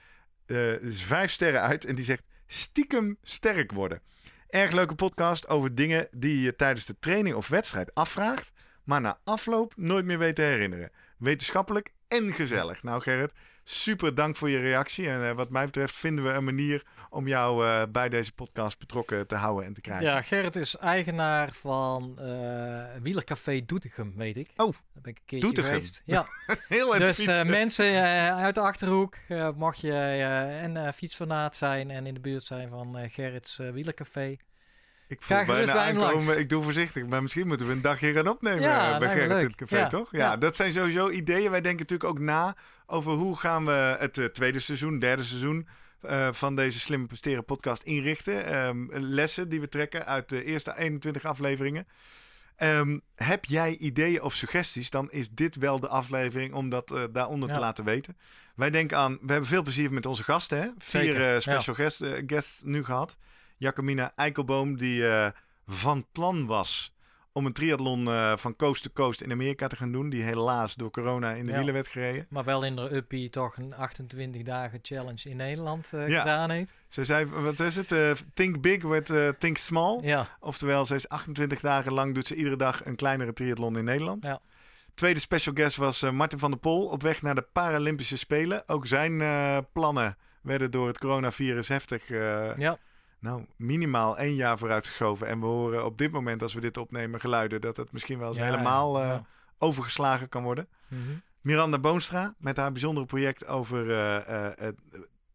[0.83, 1.85] vijf sterren uit.
[1.85, 4.01] En die zegt stiekem sterk worden.
[4.49, 8.53] Erg leuke podcast over dingen die je tijdens de training of wedstrijd afvraagt.
[8.85, 10.91] Maar na afloop nooit meer weet te herinneren.
[11.19, 12.83] Wetenschappelijk en gezellig.
[12.83, 13.33] Nou Gerrit,
[13.65, 15.09] super dank voor je reactie.
[15.09, 18.79] En eh, wat mij betreft vinden we een manier om jou eh, bij deze podcast
[18.79, 20.07] betrokken te houden en te krijgen.
[20.07, 24.51] Ja, Gerrit is eigenaar van eh Wielercafé Doetinchem, weet ik.
[24.57, 26.03] Oh, Daar ben ik een geweest.
[26.05, 26.27] Ja,
[26.69, 28.03] Heel erg dus mensen
[28.35, 29.17] uit de Achterhoek,
[29.55, 29.93] mocht je
[30.63, 34.37] een eh, fietsfanaat zijn en in de buurt zijn van Gerrits Wielercafé.
[35.13, 36.27] Ik voel bijna aankomen, langs.
[36.41, 39.31] ik doe voorzichtig, maar misschien moeten we een dagje gaan opnemen Ja, eh, bij Gerrit
[39.41, 40.09] in het café, Ja, toch?
[40.13, 40.37] Ja, ja.
[40.37, 41.51] dat zijn sowieso ideeën.
[41.51, 45.69] Wij denken natuurlijk ook na over hoe gaan we het eh, tweede seizoen, derde seizoen
[46.01, 48.47] eh, van deze Slimme Presteren podcast inrichten.
[48.47, 51.87] Ehm, lessen die we trekken uit de eerste 21 afleveringen.
[52.57, 57.49] Ehm, heb jij ideeën of suggesties, dan is dit wel de aflevering om dat daaronder
[57.49, 57.61] te Ja.
[57.61, 58.17] laten weten.
[58.55, 60.61] Wij denken aan, we hebben veel plezier met onze gasten.
[60.61, 60.69] Hè?
[60.79, 63.17] Vier special guest, eh, guests nu gehad.
[63.63, 65.31] Jacomina Eikelboom, die eh,
[65.67, 66.93] van plan was
[67.33, 70.09] om een triathlon eh, van coast to coast in Amerika te gaan doen.
[70.11, 71.57] Die helaas door corona in de Ja.
[71.57, 72.27] wielen werd gereden.
[72.29, 76.21] Maar wel in de uppie toch een 28 dagen challenge in Nederland eh, Ja.
[76.21, 76.73] gedaan heeft.
[76.89, 78.23] Ze zei, wat is het?
[78.35, 79.99] Think big with think small.
[80.03, 83.85] Ja, Oftewel, ze is 28 dagen lang doet ze iedere dag een kleinere triathlon in
[83.85, 84.25] Nederland.
[84.25, 84.41] Ja.
[84.95, 88.69] Tweede special guest was Martin van der Pol op weg naar de Paralympische Spelen.
[88.69, 89.17] Ook zijn
[89.73, 92.79] plannen werden door het coronavirus heftig ja.
[93.23, 95.27] Nou, minimaal één jaar vooruitgeschoven.
[95.27, 98.29] En we horen op dit moment, als we dit opnemen, geluiden dat het misschien wel
[98.29, 99.21] eens Ja, helemaal ja, eh,
[99.59, 100.69] overgeslagen kan worden.
[100.89, 101.01] Mhm.
[101.41, 104.77] Miranda Boonstra met haar bijzondere project over eh, eh, het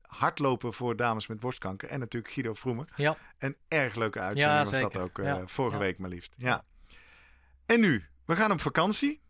[0.02, 1.90] hardlopen voor dames met borstkanker.
[1.90, 2.86] En natuurlijk Guido Vroemen.
[2.96, 3.18] Ja.
[3.38, 6.36] Een erg leuke uitzending Ja, was dat ook vorige week maar liefst.
[6.38, 6.64] Ja.
[7.66, 9.22] En nu, we gaan op vakantie.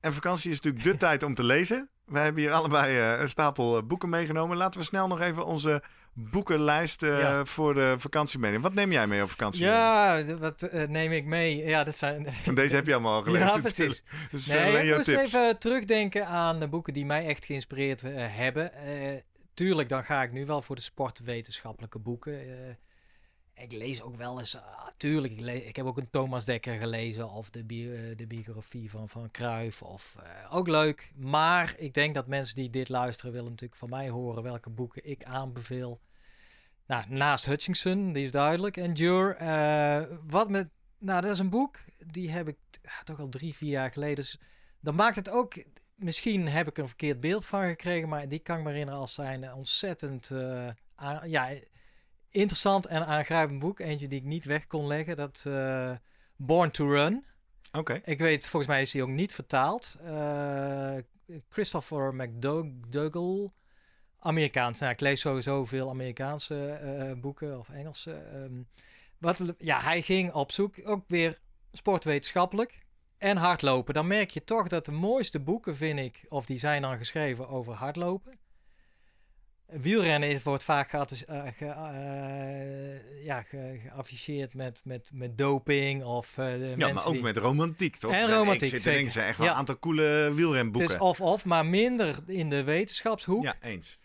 [0.00, 1.90] En vakantie is natuurlijk de tijd om te lezen.
[2.04, 4.56] Wij hebben hier allebei een stapel boeken meegenomen.
[4.56, 5.82] Laten we snel nog even onze
[6.14, 7.44] boekenlijst eh, Ja.
[7.44, 8.62] voor de vakantie meenemen.
[8.62, 9.64] Wat neem jij mee op vakantie?
[9.64, 11.56] Ja, wat eh, neem ik mee?
[11.64, 12.26] Ja, dat zijn...
[12.54, 13.46] Deze heb je allemaal al gelezen.
[13.46, 14.02] Ja, precies.
[14.30, 15.22] Dus Nee, alleen ik jouw moest tips.
[15.32, 18.72] even terugdenken aan de boeken die mij echt geïnspireerd eh, hebben.
[18.74, 19.20] Eh,
[19.54, 22.38] tuurlijk, dan ga ik nu wel voor de sportwetenschappelijke boeken.
[23.54, 27.30] Ik lees ook wel eens, ah, tuurlijk, ik, ik heb ook een Thomas Dekker gelezen
[27.30, 29.82] of de, eh, de biografie van, van Cruijff.
[29.82, 33.88] Of, eh, ook leuk, maar ik denk dat mensen die dit luisteren willen natuurlijk van
[33.88, 36.00] mij horen welke boeken ik aanbeveel.
[36.86, 39.34] Nou, naast Hutchinson, die is duidelijk, Endure.
[39.34, 43.54] eh wat met, nou dat is een boek, die heb ik ah, toch al drie,
[43.54, 44.16] vier jaar geleden.
[44.16, 44.38] Dus
[44.80, 45.54] dan maakt het ook,
[45.94, 49.52] misschien heb ik een verkeerd beeld van gekregen, maar die kan me herinneren als zijn
[49.52, 50.30] ontzettend
[51.24, 51.50] ja,
[52.34, 53.80] interessant en aangrijpend boek.
[53.80, 55.92] Eentje die ik niet weg kon leggen, dat eh,
[56.36, 57.24] Born to Run.
[57.72, 58.00] Oké.
[58.04, 59.96] Ik weet, volgens mij is die ook niet vertaald.
[60.04, 60.96] Eh,
[61.48, 63.50] Christopher McDougall,
[64.18, 64.78] Amerikaans.
[64.78, 68.12] Nou, ik lees sowieso veel Amerikaanse eh, boeken of Engelse.
[68.12, 68.62] ehm.
[69.18, 71.38] wat, ja, hij ging op zoek, ook weer
[71.72, 72.82] sportwetenschappelijk
[73.18, 73.94] en hardlopen.
[73.94, 77.48] Dan merk je toch dat de mooiste boeken, vind ik, of die zijn dan geschreven
[77.48, 78.38] over hardlopen.
[79.80, 81.02] Wielrennen wordt vaak eh,
[81.56, 87.22] ge- eh, ja, ge- geafficheerd met, met, met doping of eh, Ja, maar ook die-
[87.22, 88.12] met romantiek, toch?
[88.12, 88.82] En romantiek, Ik zit
[89.12, 89.52] zijn echt wel Ja.
[89.52, 90.90] een aantal coole wielrenboeken.
[90.90, 93.42] Het is of-of, maar minder in de wetenschapshoek.
[93.42, 93.98] Ja, eens.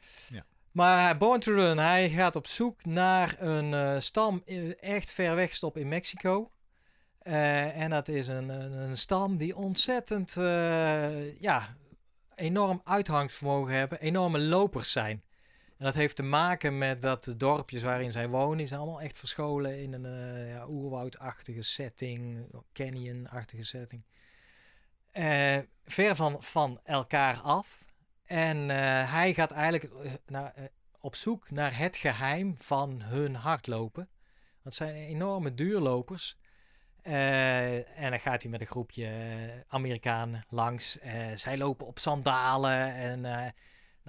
[0.71, 4.43] Maar Born to Run, hij gaat op zoek naar een stam
[4.79, 6.51] echt ver weg stop in Mexico.
[7.19, 10.34] En dat is een, een, een stam die ontzettend
[11.39, 11.77] ja,
[12.36, 15.23] enorm uithangsvermogen hebben, enorme lopers zijn.
[15.79, 19.01] En dat heeft te maken met dat de dorpjes waarin zij wonen, die zijn allemaal
[19.01, 24.03] echt verscholen in een eh ja, oerwoudachtige setting, canyon-achtige setting.
[25.11, 27.85] Eh, ver van, van elkaar af.
[28.25, 30.53] En eh, hij gaat eigenlijk naar,
[30.99, 34.09] op zoek naar het geheim van hun hardlopen.
[34.63, 36.37] Dat zijn enorme duurlopers.
[37.01, 39.09] En dan gaat hij met een groepje
[39.67, 40.97] Amerikanen langs.
[41.35, 42.93] Zij lopen op sandalen.
[42.93, 43.53] En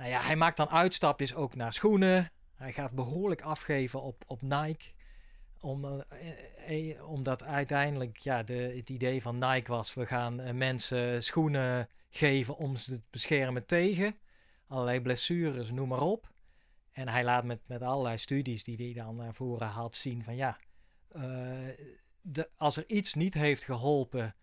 [0.01, 2.33] nou ja, hij maakt dan uitstapjes ook naar schoenen.
[2.55, 4.91] Hij gaat behoorlijk afgeven op, op Nike.
[5.61, 10.53] Om, eh, eh, omdat uiteindelijk ja, de, het idee van Nike was: we gaan eh,
[10.53, 14.17] mensen schoenen geven om ze te beschermen tegen
[14.71, 16.33] allerlei blessures, noem maar op.
[16.93, 20.37] En hij laat met, met allerlei studies die hij dan naar voren haalt zien van
[20.37, 20.59] ja,
[21.09, 21.23] eh,
[22.21, 24.35] de, als er iets niet heeft geholpen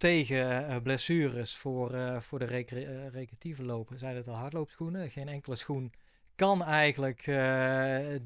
[0.00, 5.10] tegen eh, blessures voor, eh, voor de recre- eh, recreatieve lopen, zijn het al hardloopschoenen.
[5.10, 5.92] Geen enkele schoen
[6.34, 7.24] kan eigenlijk,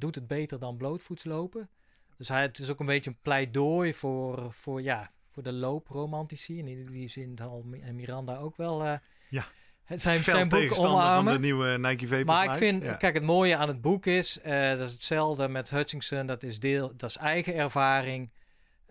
[0.01, 1.69] doet het beter dan blootvoets lopen.
[2.17, 6.59] Dus hij, het is ook een beetje een pleidooi voor, voor, ja, voor de loopromantici.
[6.61, 8.85] En in die zin zal Mi- Miranda ook wel
[9.29, 9.45] Ja.
[9.85, 11.25] het zijn, zijn boek omarmen.
[11.25, 12.95] van de nieuwe Nike Maar ik vind, Ja.
[12.95, 16.93] kijk, het mooie aan het boek is, dat is hetzelfde met Hutchinson, dat is, deel,
[16.97, 18.31] dat is eigen ervaring,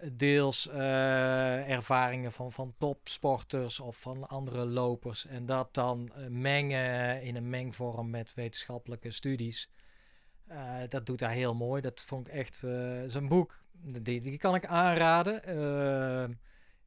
[0.01, 5.25] deels eh, ervaringen van, van topsporters of van andere lopers.
[5.25, 9.69] En dat dan eh, mengen in een mengvorm met wetenschappelijke studies.
[10.47, 11.81] Eh, dat doet hij heel mooi.
[11.81, 13.59] Dat vond ik echt, eh zijn boek,
[14.01, 15.41] die, die kan ik aanraden.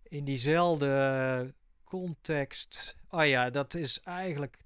[0.03, 4.65] In diezelfde context, oh ja, dat is eigenlijk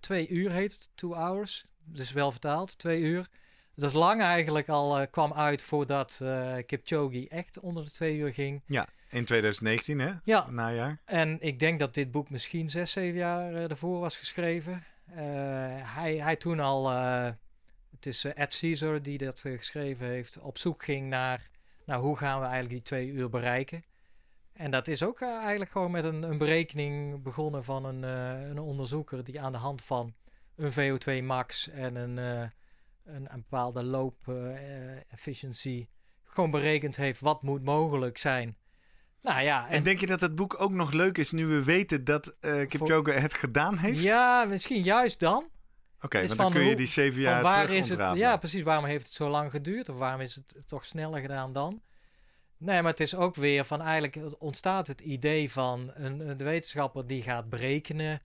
[0.00, 1.64] twee uur heet two hours.
[1.84, 3.28] Dus wel vertaald, twee uur.
[3.74, 8.16] Dat is lang eigenlijk al eh, kwam uit voordat eh Kipchoge echt onder de twee
[8.16, 8.62] uur ging.
[9.10, 10.12] In 2019, hè?
[10.24, 11.00] Ja, Najaar.
[11.04, 14.84] en ik denk dat dit boek misschien zes, zeven jaar eh, ervoor was geschreven.
[15.84, 16.90] Hij, hij toen al,
[17.90, 21.50] het is Ed Caesar die dat geschreven heeft, op zoek ging naar,
[21.84, 23.84] nou, hoe gaan we eigenlijk die twee uur bereiken.
[24.52, 28.02] En dat is ook eigenlijk gewoon met een, een berekening begonnen van een,
[28.50, 30.14] een onderzoeker die aan de hand van
[30.56, 32.50] een VO2 max en een,
[33.04, 35.76] een, een bepaalde loop eh,
[36.24, 38.56] gewoon berekend heeft wat moet mogelijk zijn
[39.22, 42.04] Nou ja, En, denk je dat het boek ook nog leuk is nu we weten
[42.04, 44.02] dat eh Kipchoge het gedaan heeft?
[44.02, 45.50] ja, misschien juist dan.
[46.00, 47.98] Oké, want dan kun je hoe- die zeven jaar waar is het?
[48.14, 48.62] Ja, precies.
[48.62, 49.88] Waarom heeft het zo lang geduurd?
[49.88, 51.82] Of waarom is het toch sneller gedaan dan?
[52.56, 57.06] Nee, maar het is ook weer van eigenlijk ontstaat het idee van een, een wetenschapper
[57.06, 58.22] die gaat berekenen.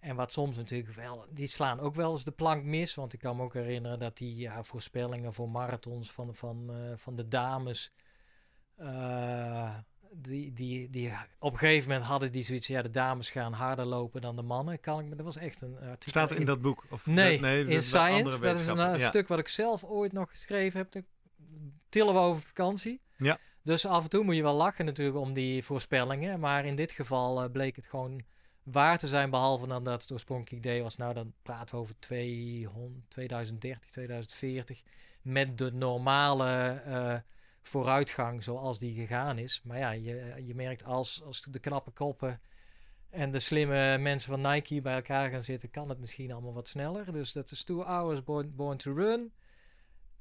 [0.00, 2.94] En wat soms natuurlijk wel, die slaan ook wel eens de plank mis.
[2.94, 6.92] Want ik kan me ook herinneren dat die ja, voorspellingen voor marathons van, van, eh,
[6.96, 7.92] van de dames.
[8.76, 9.74] eh,
[10.12, 12.66] die, die, die op een gegeven moment hadden die zoiets.
[12.66, 14.80] Ja, de dames gaan harder lopen dan de mannen.
[14.80, 15.96] Kan ik me, dat was echt een artikel.
[16.10, 16.84] Staat in dat boek?
[16.90, 18.40] Of, Nee, nee dat in Science.
[18.40, 19.08] Dat is een Ja.
[19.08, 21.02] stuk wat ik zelf ooit nog geschreven heb.
[21.88, 23.00] Tillen we over vakantie.
[23.16, 23.38] Ja.
[23.62, 26.40] Dus af en toe moet je wel lachen natuurlijk om die voorspellingen.
[26.40, 28.22] Maar in dit geval eh, bleek het gewoon
[28.72, 29.30] waar te zijn.
[29.30, 30.96] Behalve dan dat het oorspronkelijk idee was.
[30.96, 34.82] Nou, dan praten we over 200, 2030, 2040.
[35.22, 37.14] Met de normale eh,
[37.62, 39.60] vooruitgang zoals die gegaan is.
[39.64, 42.40] Maar ja, je, je merkt als, als de knappe koppen
[43.10, 46.68] en de slimme mensen van Nike bij elkaar gaan zitten, kan het misschien allemaal wat
[46.68, 47.12] sneller.
[47.12, 49.32] Dus dat is Two Hours Born, Born to Run.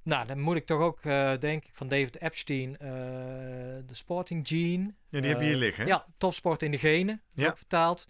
[0.03, 2.87] Nou, dan moet ik toch ook, eh denk ik, van David Epstein, eh,
[3.85, 4.93] de Sporting Gene.
[5.09, 5.83] Ja, die heb je hier liggen.
[5.83, 5.89] hè?
[5.89, 7.47] Ja, topsport in de genen, Ja.
[7.49, 8.07] ook vertaald.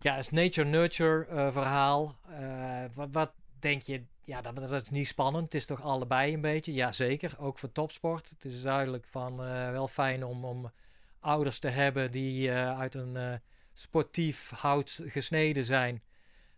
[0.00, 2.18] Ja, het is nature-nurture eh, verhaal.
[2.28, 5.44] Eh, wat, wat denk je, ja, dat, dat is niet spannend.
[5.44, 6.72] Het is toch allebei een beetje?
[6.72, 7.34] Ja, zeker.
[7.38, 8.28] Ook voor topsport.
[8.28, 10.72] Het is duidelijk van eh, wel fijn om, om
[11.20, 13.40] ouders te hebben die uit een
[13.72, 16.02] sportief hout gesneden zijn.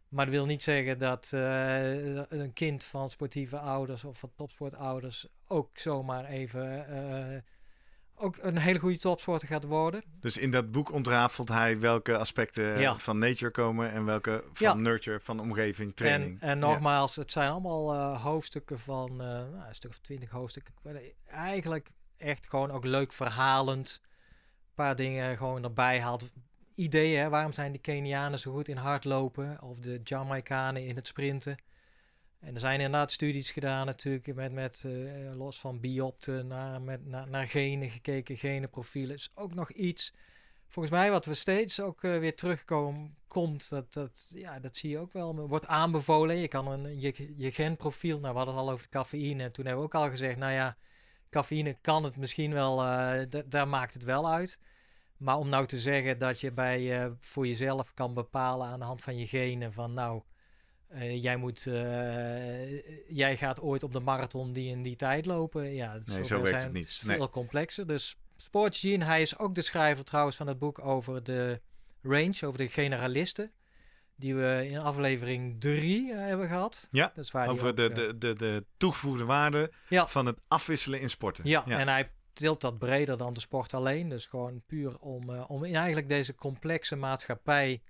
[0.08, 5.78] Maar dat wil niet zeggen dat een kind van sportieve ouders of van topsportouders ook
[5.78, 7.44] zomaar even
[8.20, 10.02] ook een hele goede topsporter gaat worden.
[10.20, 12.98] Dus in dat boek ontrafelt hij welke aspecten Ja.
[12.98, 14.74] van nature komen en welke van Ja.
[14.74, 16.40] nurture, van omgeving, training.
[16.40, 20.30] En, en nogmaals, het zijn allemaal eh, hoofdstukken van eh, nou, een stuk of twintig
[20.30, 20.74] hoofdstukken.
[21.26, 24.00] Eigenlijk echt gewoon ook leuk verhalend.
[24.04, 26.32] Een paar dingen gewoon erbij haalt.
[26.74, 29.62] Ideeën, hè, waarom zijn de Kenianen zo goed in hardlopen?
[29.62, 31.56] Of de Jamaicanen in het sprinten?
[32.40, 34.92] En er zijn inderdaad studies gedaan natuurlijk met, met eh,
[35.36, 39.16] los van biopten naar, met, naar, naar genen gekeken, genenprofielen.
[39.16, 40.14] is ook nog iets,
[40.68, 44.90] volgens mij wat we steeds ook eh, weer terugkomen, komt, dat, dat, ja, dat zie
[44.90, 46.36] je ook wel, wordt aanbevolen.
[46.36, 49.64] Je kan een, je, je genprofiel, nou we hadden het al over cafeïne, en toen
[49.64, 50.76] hebben we ook al gezegd, nou ja,
[51.30, 54.58] cafeïne kan het misschien wel, eh, da- daar maakt het wel uit.
[55.16, 59.02] Maar om nou te zeggen dat je bij, voor jezelf kan bepalen aan de hand
[59.02, 60.22] van je genen van nou,
[60.90, 65.74] eh, jij, moet, eh, jij gaat ooit op de marathon die in die tijd lopen.
[65.74, 67.02] Ja, Nee, zo werkt het niet.
[67.04, 67.16] Nee.
[67.16, 67.86] veel complexer.
[67.86, 71.60] Dus Sports Gene, hij is ook de schrijver trouwens van het boek over de
[72.02, 73.50] range, over de generalisten.
[74.16, 76.88] Die we in aflevering 3 hebben gehad.
[76.90, 80.06] Ja, dat is waar die Over ook, de, eh, de, de, de toegevoegde waarde Ja.
[80.08, 81.44] van het afwisselen in sporten.
[81.48, 84.08] Ja, en hij tilt dat breder dan de sport alleen.
[84.08, 87.82] Dus gewoon puur om, eh, om in eigenlijk deze complexe maatschappij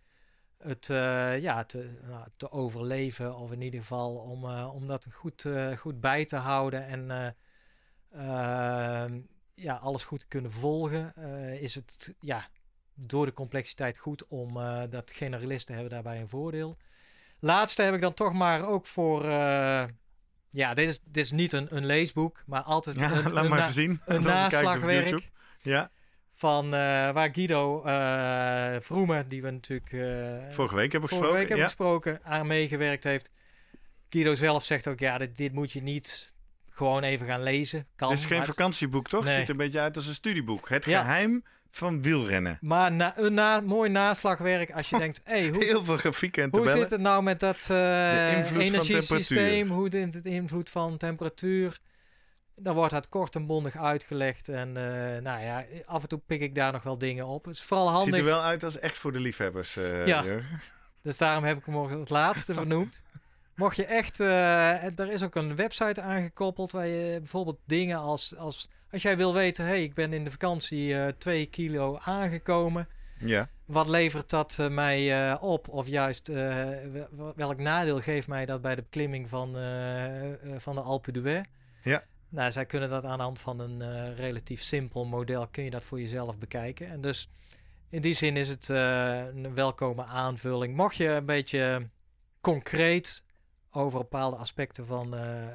[0.63, 3.35] het eh, ja, te, nou, te overleven.
[3.35, 6.87] Of in ieder geval om, eh, om dat goed, eh, goed bij te houden.
[6.87, 9.21] En eh, ehm,
[9.55, 11.15] ja, alles goed te kunnen volgen.
[11.61, 12.49] is het ja,
[12.95, 14.55] door de complexiteit goed om
[14.91, 16.77] dat generalisten hebben daarbij een voordeel.
[17.39, 19.25] Laatste heb ik dan toch maar ook voor...
[20.51, 23.51] ja, dit is, dit is niet een, een leesboek, maar altijd Ja, een, laat een
[23.51, 24.01] maar even zien.
[24.05, 25.29] een naslagwerk YouTube.
[25.61, 25.91] Ja,
[26.41, 26.71] van eh,
[27.11, 31.33] waar Guido eh Vroemen, die we natuurlijk eh, vorige week hebben vorige gesproken.
[31.33, 31.65] week hebben ja.
[31.65, 33.31] gesproken, aan meegewerkt heeft.
[34.11, 36.35] Guido zelf zegt ook, ja, dit, dit moet je niet
[36.71, 37.87] gewoon even gaan lezen.
[37.97, 39.21] Kan, Het is geen vakantieboek, toch?
[39.21, 39.39] Het Nee.
[39.39, 40.69] ziet er een beetje uit als een studieboek.
[40.69, 41.01] Het Ja.
[41.01, 42.59] geheim van wielrennen.
[42.61, 46.49] maar na, een na, mooi naslagwerk als je denkt, hey, hoe, Heel veel grafieken en
[46.51, 46.83] hoe tabellen.
[46.83, 47.77] zit het nou met dat van
[48.61, 49.69] energiesysteem?
[49.69, 51.79] Hoe zit het invloed van temperatuur?
[52.63, 54.49] Dan wordt dat kort en bondig uitgelegd.
[54.49, 57.45] En eh, nou ja, af en toe pik ik daar nog wel dingen op.
[57.45, 58.21] Het is vooral Het ziet handig.
[58.21, 59.77] er wel uit als echt voor de liefhebbers.
[59.77, 60.23] eh, Ja.
[60.25, 60.61] Jurgen.
[61.03, 63.03] Dus daarom heb ik hem ook het laatste vernoemd.
[63.55, 68.37] Mocht je echt, en er is ook een website aangekoppeld waar je bijvoorbeeld dingen als,
[68.37, 72.89] als, als jij wil weten, hey, ik ben in de vakantie eh 2 kilo aangekomen.
[73.19, 73.49] ja.
[73.65, 75.69] Wat levert dat mij op?
[75.69, 79.57] Of juist, wel- welk nadeel geeft mij dat bij de beklimming van,
[80.59, 81.43] van de Alpe d'Huez?
[81.83, 82.03] Ja.
[82.31, 85.71] Nou, zij kunnen dat aan de hand van een eh, relatief simpel model, kun je
[85.71, 86.89] dat voor jezelf bekijken.
[86.89, 87.31] En dus
[87.89, 90.77] in die zin is het eh, een welkome aanvulling.
[90.77, 91.89] Mocht je een beetje
[92.41, 93.23] concreet
[93.71, 95.49] over bepaalde aspecten van eh,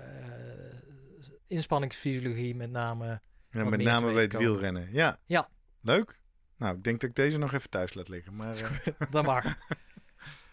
[1.47, 3.21] inspanningsfysiologie met name...
[3.51, 4.47] ja met name bij het komen.
[4.47, 4.89] wielrennen.
[4.91, 5.19] Ja.
[5.25, 5.49] Ja.
[5.81, 6.19] Leuk.
[6.57, 8.35] Nou, ik denk dat ik deze nog even thuis laat liggen.
[8.35, 9.43] Maar, dat mag.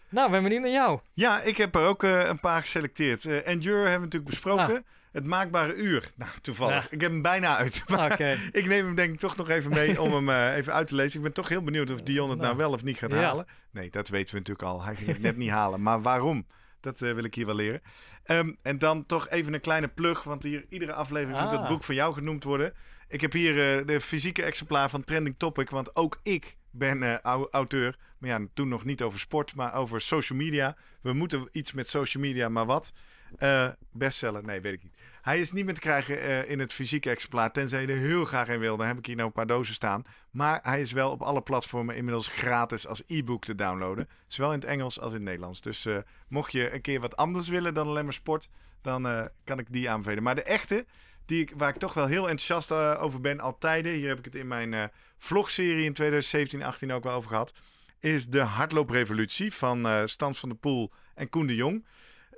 [0.09, 0.99] nou, ben benieuwd naar jou.
[1.13, 3.25] ja, ik heb er ook een paar geselecteerd.
[3.25, 4.85] Endure hebben we natuurlijk besproken.
[5.13, 6.09] Het maakbare uur.
[6.15, 6.73] Nou, toevallig.
[6.83, 6.87] Ja.
[6.91, 7.83] Ik heb hem bijna uit.
[7.89, 8.37] Maar Oké.
[8.51, 10.95] ik neem hem denk ik toch nog even mee om hem eh, even uit te
[10.95, 11.17] lezen.
[11.17, 12.57] Ik ben toch heel benieuwd of Dion het nou Nou.
[12.57, 13.21] wel of niet gaat Ja.
[13.21, 13.45] halen.
[13.71, 14.83] Nee, dat weten we natuurlijk al.
[14.83, 15.81] Hij ging het net niet halen.
[15.81, 16.45] Maar waarom?
[16.79, 17.81] Dat eh, wil ik hier wel leren.
[18.23, 21.67] Ehm, en dan toch even een kleine plug, want hier iedere aflevering moet het Ah.
[21.69, 22.73] boek van jou genoemd worden.
[23.07, 27.47] Ik heb hier eh, de fysieke exemplaar van Trending Topic, want ook ik ben au-
[27.51, 27.97] auteur.
[28.17, 30.75] Maar ja, toen nog niet over sport, maar over social media.
[31.01, 32.93] We moeten iets met social media, maar wat?
[33.37, 34.43] Eh, bestseller?
[34.43, 34.93] Nee, weet ik niet.
[35.21, 38.25] Hij is niet meer te krijgen eh, in het fysieke exemplaar, tenzij je er heel
[38.25, 38.77] graag in wil.
[38.77, 40.03] Dan heb ik hier nou een paar dozen staan.
[40.31, 44.09] Maar hij is wel op alle platformen inmiddels gratis als e-book te downloaden.
[44.27, 45.61] Zowel in het Engels als in het Nederlands.
[45.61, 48.49] Dus eh, mocht je een keer wat anders willen dan alleen maar sport,
[48.81, 50.23] dan kan ik die aanbevelen.
[50.23, 50.85] Maar de echte,
[51.25, 53.57] die ik, waar ik toch wel heel enthousiast over ben, al.
[53.61, 57.53] Hier heb ik het in mijn vlogserie in 2017, 18 ook wel over gehad.
[57.99, 61.85] Is de hardlooprevolutie van Stans van der Poel en Koen de Jong.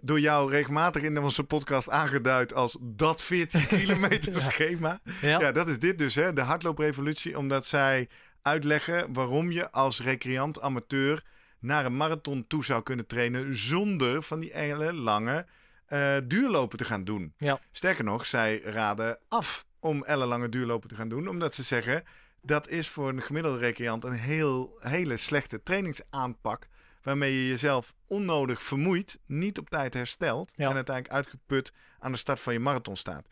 [0.02, 4.40] Door jou regelmatig in onze podcast aangeduid als dat 14 kilometer Ja.
[4.40, 5.00] schema.
[5.22, 5.40] Ja.
[5.40, 6.34] Ja, dat is dit dus, hè?
[6.34, 7.38] de hardlooprevolutie.
[7.38, 8.10] Omdat zij
[8.42, 11.24] uitleggen waarom je als recreant amateur
[11.60, 15.46] naar een marathon toe zou kunnen trainen zonder van die hele lange
[15.86, 17.34] eh, duurlopen te gaan doen.
[17.38, 17.60] Ja.
[17.72, 22.04] Sterker nog, zij raden af om ellenlange duurlopen te gaan doen, omdat ze zeggen
[22.42, 26.68] dat is voor een gemiddelde recreant een heel, hele slechte trainingsaanpak.
[27.06, 30.70] Waarmee je jezelf onnodig vermoeit, niet op tijd herstelt Ja.
[30.70, 33.28] en uiteindelijk uitgeput aan de start van je marathon staat.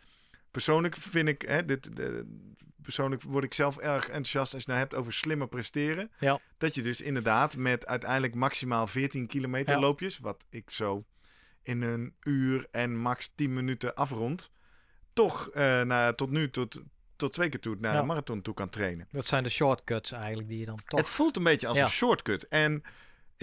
[0.52, 2.26] Persoonlijk vind ik, hè, dit, de,
[2.82, 6.12] persoonlijk word ik zelf erg enthousiast als je het nou hebt over slimmer presteren.
[6.20, 6.40] Ja.
[6.58, 9.80] Dat je dus inderdaad met uiteindelijk maximaal 14 kilometer Ja.
[9.80, 11.04] loopjes, wat ik zo
[11.62, 14.52] in een uur en max 10 minuten afrond,
[15.14, 16.82] toch eh naar, tot nu tot,
[17.16, 18.00] tot twee keer toe naar Ja.
[18.00, 19.08] een marathon toe kan trainen.
[19.12, 21.00] Dat zijn de shortcuts eigenlijk die je dan toch...
[21.00, 21.84] Het voelt een beetje als Ja.
[21.84, 22.48] een shortcut.
[22.48, 22.84] En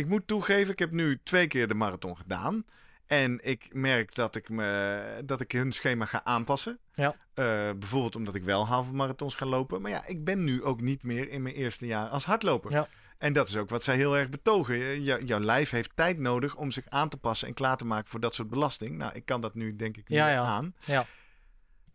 [0.01, 2.64] ik moet toegeven, ik heb nu twee keer de marathon gedaan.
[3.07, 6.78] En ik merk dat ik, me, dat ik hun schema ga aanpassen.
[6.94, 7.16] Ja.
[7.34, 7.44] Eh,
[7.78, 9.80] bijvoorbeeld omdat ik wel halve marathons ga lopen.
[9.82, 12.70] Maar ja, ik ben nu ook niet meer in mijn eerste jaar als hardloper.
[12.70, 12.88] Ja.
[13.18, 15.03] En dat is ook wat zij heel erg betogen.
[15.03, 18.11] Jou- jouw lijf heeft tijd nodig om zich aan te passen en klaar te maken
[18.11, 18.96] voor dat soort belasting.
[18.96, 20.42] Nou, ik kan dat nu denk ik Ja, ja.
[20.42, 20.74] aan.
[20.84, 21.07] Ja.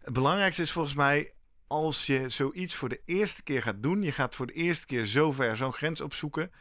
[0.03, 1.31] Het belangrijkste is volgens mij,
[1.67, 5.05] als je zoiets voor de eerste keer gaat doen, je gaat voor de eerste keer
[5.05, 6.51] zo ver zo'n grens opzoeken,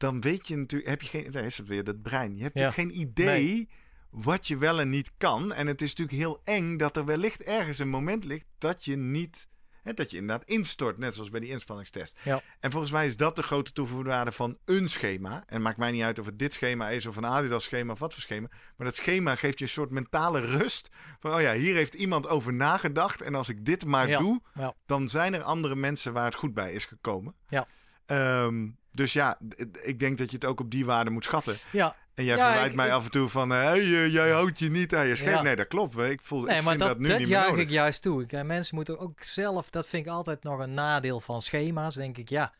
[0.00, 2.36] dan weet je natuurlijk, heb je geen, daar is het weer, dat brein.
[2.36, 2.64] Je hebt Ja.
[2.64, 3.68] natuurlijk geen idee
[4.10, 5.52] wat je wel en niet kan.
[5.52, 8.96] En het is natuurlijk heel eng dat er wellicht ergens een moment ligt dat je
[8.96, 9.48] niet,
[9.82, 12.18] hè, dat je inderdaad instort, net zoals bij die inspanningstest.
[12.22, 12.40] Ja.
[12.60, 15.32] En volgens mij is dat de grote toegevoegde waarde van een schema.
[15.34, 17.92] En het maakt mij niet uit of het dit schema is of een Adidas schema
[17.92, 18.48] of wat voor schema.
[18.76, 20.90] Maar dat schema geeft je een soort mentale rust.
[21.20, 23.20] Van, oh ja, hier heeft iemand over nagedacht.
[23.20, 24.40] En als ik dit maar Ja, doe,
[24.86, 27.34] dan zijn er andere mensen waar het goed bij is gekomen.
[27.48, 27.66] Ja.
[28.06, 29.38] Ehm, dus ja,
[29.82, 31.56] ik denk dat je het ook op die waarde moet schatten.
[31.72, 33.50] Ja, En jij Ja, verwijt ik- mij ik- af en toe van...
[33.50, 35.30] hey, jij houdt je niet aan je schema.
[35.36, 35.42] Ja.
[35.42, 35.98] Nee, dat klopt.
[35.98, 37.58] Ik, voel, nee, ik maar vind dat, dat, nu dat niet meer nodig.
[37.58, 38.22] ik juist toe.
[38.22, 41.94] Ik, eh, mensen moeten ook zelf, dat vind ik altijd nog een nadeel van schema's,
[41.94, 42.28] denk ik.
[42.28, 42.52] Ja,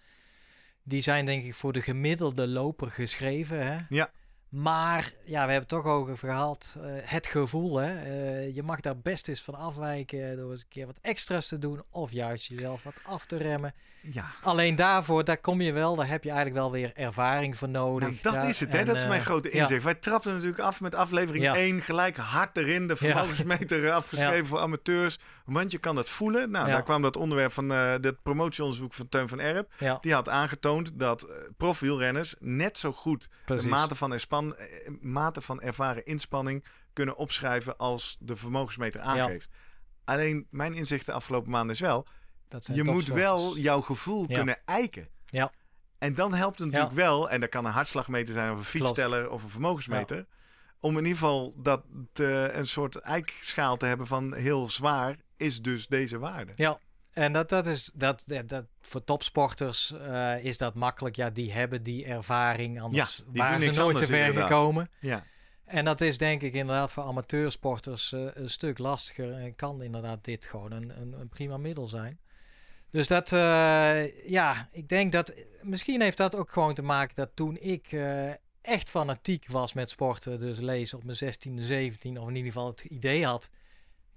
[0.83, 3.66] die zijn denk ik voor de gemiddelde loper geschreven.
[3.66, 3.78] Hè?
[3.89, 4.11] Ja.
[4.51, 6.76] Maar ja, we hebben het toch over gehad.
[6.82, 8.03] eh, het gevoel, hè.
[8.03, 11.59] Eh, je mag daar best eens van afwijken door eens een keer wat extra's te
[11.59, 11.82] doen.
[11.90, 13.74] Of juist jezelf wat af te remmen.
[14.03, 17.68] Ja, Alleen daarvoor, daar kom je wel, daar heb je eigenlijk wel weer ervaring voor
[17.68, 18.09] nodig.
[18.09, 18.72] nou, dat Ja, is het.
[18.72, 18.78] Hè?
[18.78, 19.61] en, Dat is mijn eh, grote ja.
[19.61, 19.84] inzicht.
[19.84, 21.55] Wij trapten natuurlijk af met aflevering Ja.
[21.57, 21.80] 1.
[21.82, 22.86] Gelijk hard erin.
[22.88, 25.18] De vermogensmeter eh, afgeschreven voor amateurs.
[25.44, 26.51] Want je kan dat voelen.
[26.51, 29.72] Nou, daar kwam dat onderwerp van uh, dit promotieonderzoek van Teun van Erp.
[29.78, 33.64] Ja, Die had aangetoond dat uh, profwielrenners net zo goed precies.
[33.64, 39.49] de mate van, erspan, eh, mate van ervaren inspanning kunnen opschrijven als de vermogensmeter aangeeft.
[40.05, 42.07] Alleen mijn inzicht de afgelopen maanden is wel,
[42.49, 44.34] Dat je moet wel jouw gevoel Ja.
[44.36, 45.09] kunnen eiken.
[45.26, 45.53] Ja.
[45.99, 49.30] En dan helpt het natuurlijk wel, en dat kan een hartslagmeter zijn of een fietsteller
[49.30, 50.26] of een vermogensmeter,
[50.80, 55.62] om in ieder geval dat te, een soort eikschaal te hebben van heel zwaar is
[55.62, 56.53] dus deze waarde.
[56.57, 56.78] Ja,
[57.21, 61.16] en dat, dat is dat, dat, voor topsporters eh, is dat makkelijk.
[61.16, 62.81] Ja, die hebben die ervaring.
[62.81, 64.91] Anders Ja, die waren ze nooit zo ver gekomen.
[65.01, 65.25] Ja.
[65.64, 69.33] En dat is denk ik inderdaad voor amateursporters eh, een stuk lastiger.
[69.33, 72.18] En kan inderdaad dit gewoon een, een, een prima middel zijn.
[72.91, 77.31] Dus dat, eh, ja, ik denk dat misschien heeft dat ook gewoon te maken dat
[77.35, 77.97] toen ik
[78.61, 82.66] echt fanatiek was met sporten, dus lezen op mijn 16e, 17 of in ieder geval
[82.66, 83.51] het idee had,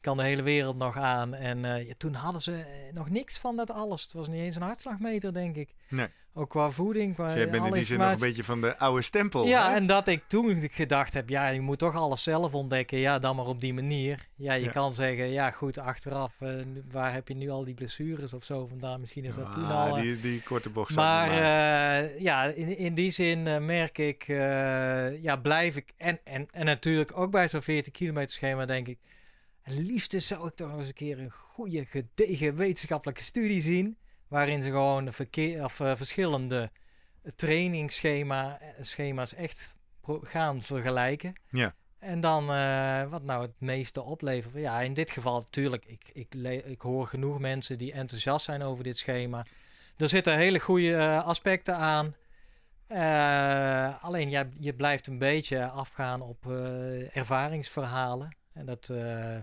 [0.04, 1.34] kan de hele wereld nog aan.
[1.34, 4.02] En ja, toen hadden ze eh, nog niks van dat alles.
[4.04, 5.70] Het was niet eens een hartslagmeter, denk ik.
[5.90, 6.08] Nee.
[6.36, 8.78] Ook qua voeding, qua Dus jij bent in die zin nog een beetje van de
[8.78, 9.46] oude stempel.
[9.48, 9.76] Ja, hè?
[9.76, 12.98] en dat ik toen gedacht heb, ja, je moet toch alles zelf ontdekken.
[12.98, 14.28] Ja, dan maar op die manier.
[14.36, 14.72] Ja, je Ja.
[14.72, 16.50] kan zeggen, ja goed, achteraf, eh,
[16.92, 19.00] waar heb je nu al die blessures of zo vandaan?
[19.00, 20.02] Misschien is dat toen Ah, al...
[20.02, 20.96] die, die korte bocht.
[20.96, 21.34] maar
[22.22, 24.24] ja, in, in die zin merk ik,
[25.22, 28.98] ja, blijf ik, en, en, en natuurlijk ook bij zo'n 40 kilometer schema denk ik,
[29.66, 33.98] liefst zou ik toch nog eens een keer een goede, gedegen wetenschappelijke studie zien.
[34.28, 36.72] Waarin ze gewoon de verkeer, of, uh, verschillende
[37.36, 39.78] trainingsschema's schema's echt
[40.22, 41.34] gaan vergelijken.
[41.50, 41.76] Ja.
[42.00, 44.54] En dan uh, wat nou het meeste oplevert.
[44.54, 45.86] Ja, in dit geval natuurlijk.
[45.86, 46.34] Ik, ik,
[46.66, 49.46] ik hoor genoeg mensen die enthousiast zijn over dit schema.
[49.98, 52.16] Er zitten hele goede uh, aspecten aan.
[52.90, 56.52] Uh, alleen ja, je blijft een beetje afgaan op
[57.12, 58.36] ervaringsverhalen.
[58.54, 58.92] En dat,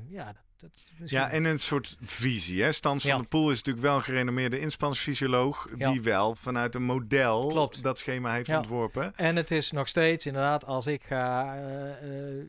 [0.09, 2.63] ja, dat, dat ja, en een soort visie.
[2.63, 2.73] Hè?
[2.73, 5.69] Stans van de Poel is natuurlijk wel een gerenommeerde inspanningsfysioloog.
[5.75, 7.83] Die wel vanuit een model Klopt.
[7.83, 9.17] dat schema heeft ontworpen.
[9.17, 12.45] En het is nog steeds inderdaad, als ik ga uh,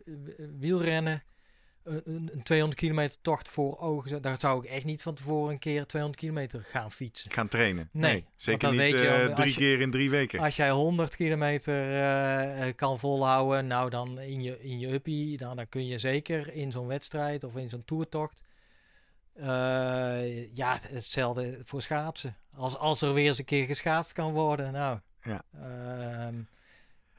[0.59, 1.24] wielrennen,
[2.05, 5.59] een, een 200 kilometer tocht voor ogen, daar zou ik echt niet van tevoren een
[5.59, 7.31] keer 200 kilometer gaan fietsen.
[7.31, 7.89] Gaan trainen?
[7.91, 8.25] Nee.
[8.35, 10.39] zeker niet je, drie keer in drie weken.
[10.39, 11.91] Als jij 100 kilometer
[12.65, 16.53] uh, kan volhouden, nou dan in je, in je uppie, dan, dan kun je zeker
[16.53, 18.41] in zo'n wedstrijd of in zo'n toertocht.
[19.39, 22.35] Uh, ja, hetzelfde voor schaatsen.
[22.55, 24.99] Als, als er weer eens een keer geschaatst kan worden, nou.
[25.23, 25.43] Ja.
[25.55, 26.39] Uh,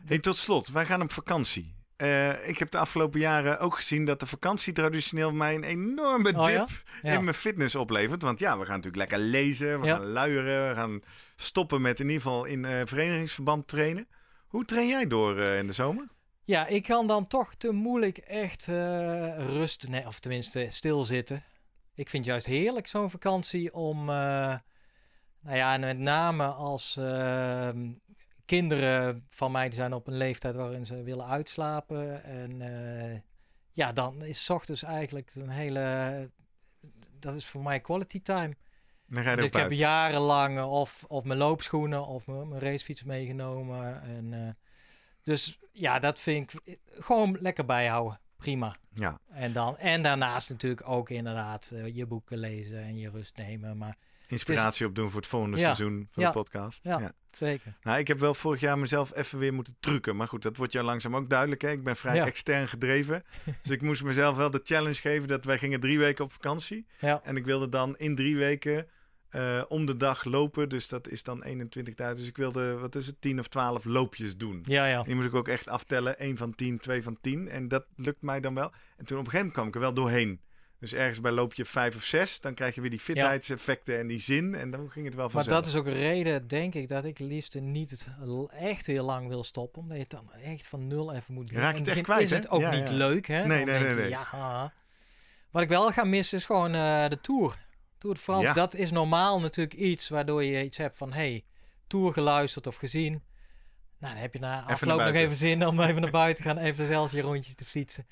[0.04, 1.74] hey, tot slot, wij gaan op vakantie.
[1.98, 6.32] Uh, ik heb de afgelopen jaren ook gezien dat de vakantie traditioneel mij een enorme
[6.36, 6.66] oh, dip ja?
[7.02, 7.12] Ja.
[7.12, 8.22] in mijn fitness oplevert.
[8.22, 9.94] Want ja, we gaan natuurlijk lekker lezen, we Ja.
[9.96, 11.00] gaan luieren, we gaan
[11.36, 14.08] stoppen met in ieder geval in eh, verenigingsverband trainen.
[14.46, 16.08] Hoe train jij door eh, in de zomer?
[16.44, 21.44] Ja, ik kan dan toch te moeilijk echt eh rust, nee, of tenminste stilzitten.
[21.94, 24.54] Ik vind juist heerlijk zo'n vakantie om, eh,
[25.42, 27.90] nou ja, en met name als ehm,
[28.44, 32.24] kinderen van mij die zijn op een leeftijd waarin ze willen uitslapen.
[32.24, 33.20] En eh,
[33.72, 36.30] ja, dan is ochtends eigenlijk een hele,
[37.18, 38.56] dat is voor mij quality time.
[39.06, 44.02] Dan ga Dus ik heb jarenlang of, of mijn loopschoenen of mijn, mijn racefiets meegenomen.
[44.02, 44.54] En, eh,
[45.22, 48.20] dus ja, dat vind ik gewoon lekker bijhouden.
[48.36, 48.76] Prima.
[48.94, 49.20] Ja.
[49.28, 53.76] En, dan, en daarnaast natuurlijk ook inderdaad eh, je boeken lezen en je rust nemen.
[53.78, 53.96] Maar
[54.32, 55.62] Inspiratie opdoen voor het volgende Ja.
[55.62, 56.28] seizoen van Ja.
[56.28, 56.84] de podcast.
[56.84, 57.12] Ja.
[57.30, 57.74] zeker.
[57.82, 60.16] Nou, ik heb wel vorig jaar mezelf even weer moeten trucken.
[60.16, 61.62] Maar goed, dat wordt jou langzaam ook duidelijk.
[61.62, 61.70] Hè?
[61.70, 62.26] Ik ben vrij Ja.
[62.26, 63.24] extern gedreven.
[63.62, 66.86] dus ik moest mezelf wel de challenge geven dat wij gingen drie weken op vakantie.
[66.98, 67.20] Ja.
[67.24, 68.86] En ik wilde dan in drie weken
[69.28, 70.68] eh, om de dag lopen.
[70.68, 72.16] Dus dat is dan 21 tijd.
[72.16, 74.62] Dus ik wilde, wat is het, 10 of 12 loopjes doen.
[74.66, 75.02] Ja, ja.
[75.02, 76.18] Die moest ik ook echt aftellen.
[76.18, 77.48] 1 van 10, 2 van 10.
[77.48, 78.72] En dat lukt mij dan wel.
[78.96, 80.40] En toen op een gegeven moment kwam ik er wel doorheen.
[80.82, 84.20] Dus ergens bij loopje 5 of 6, dan krijg je weer die fitheidseffecten en die
[84.20, 84.54] zin.
[84.54, 85.56] En dan ging het wel Maar vanzelf.
[85.56, 88.06] dat is ook een reden, denk ik, dat ik liefst niet
[88.50, 89.82] echt heel lang wil stoppen.
[89.82, 91.58] Omdat je het dan echt van nul even moet doen.
[91.58, 92.36] raak je het echt kwijt, is hè?
[92.36, 92.94] het ook Ja, niet ja.
[92.94, 93.46] leuk, hè?
[93.46, 94.08] Nee, Dan nee, nee, je.
[94.08, 94.72] Ja.
[95.50, 97.56] Wat ik wel ga missen is gewoon eh, de Tour.
[97.98, 101.12] Tour de France, dat is normaal natuurlijk iets waardoor je iets hebt van...
[101.12, 101.44] hey,
[101.86, 103.12] Tour geluisterd of gezien.
[103.98, 106.58] Nou, dan heb je na afloop nog even zin om even naar buiten te gaan.
[106.58, 108.06] Even zelf je rondjes te fietsen.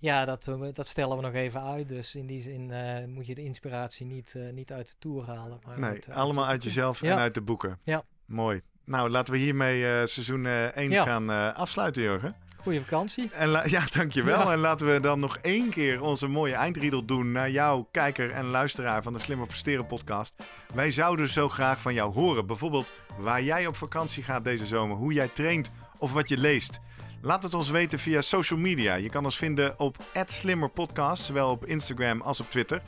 [0.00, 1.88] Ja, dat, eh, dat stellen we nog even uit.
[1.88, 5.26] Dus in die zin eh, moet je de inspiratie niet, eh, niet uit de Tour
[5.26, 5.58] halen.
[5.66, 7.12] Maar Nee, uit, allemaal uit jezelf Ja.
[7.12, 7.78] en uit de boeken.
[7.84, 8.02] Ja.
[8.26, 8.60] Mooi.
[8.84, 11.04] Nou, laten we hiermee seizoen 1 Ja.
[11.04, 12.34] gaan afsluiten, Jurgen.
[12.56, 13.30] Goeie vakantie.
[13.32, 14.40] En ja, dankjewel.
[14.40, 14.52] Ja.
[14.52, 18.44] En laten we dan nog één keer onze mooie eindriedel doen naar jou, kijker en
[18.46, 20.42] luisteraar van de Slimmer Presteren podcast.
[20.74, 22.46] Wij zouden zo graag van jou horen.
[22.46, 26.78] Bijvoorbeeld waar jij op vakantie gaat deze zomer, hoe jij traint of wat je leest.
[27.22, 28.94] Laat het ons weten via social media.
[28.94, 29.96] Je kan ons vinden op
[30.26, 32.82] @slimmerpodcast, zowel op Instagram als op Twitter.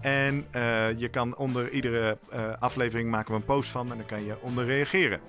[0.00, 4.06] En eh, je kan onder iedere eh, aflevering maken we een post van en dan
[4.06, 5.20] kan je onder reageren.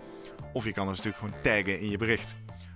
[0.54, 2.36] Of je kan ons natuurlijk gewoon taggen in je bericht.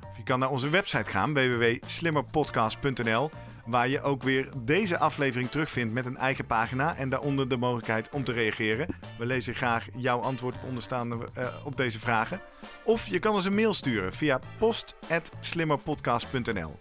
[0.09, 3.31] Of je kan naar onze website gaan, www.slimmerpodcast.nl,
[3.65, 8.09] waar je ook weer deze aflevering terugvindt met een eigen pagina en daaronder de mogelijkheid
[8.09, 8.87] om te reageren.
[9.17, 12.41] We lezen graag jouw antwoord op onderstaande eh, op deze vragen.
[12.83, 16.79] Of je kan ons een mail sturen via post@slimmerpodcast.nl.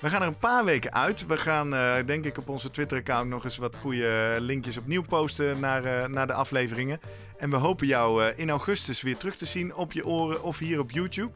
[0.00, 1.26] We gaan er een paar weken uit.
[1.26, 5.60] We gaan, eh, denk ik, op onze Twitter-account nog eens wat goede linkjes opnieuw posten
[5.60, 7.00] naar, eh, naar de afleveringen.
[7.36, 10.58] En we hopen jou eh, in augustus weer terug te zien op je oren of
[10.58, 11.32] hier op YouTube.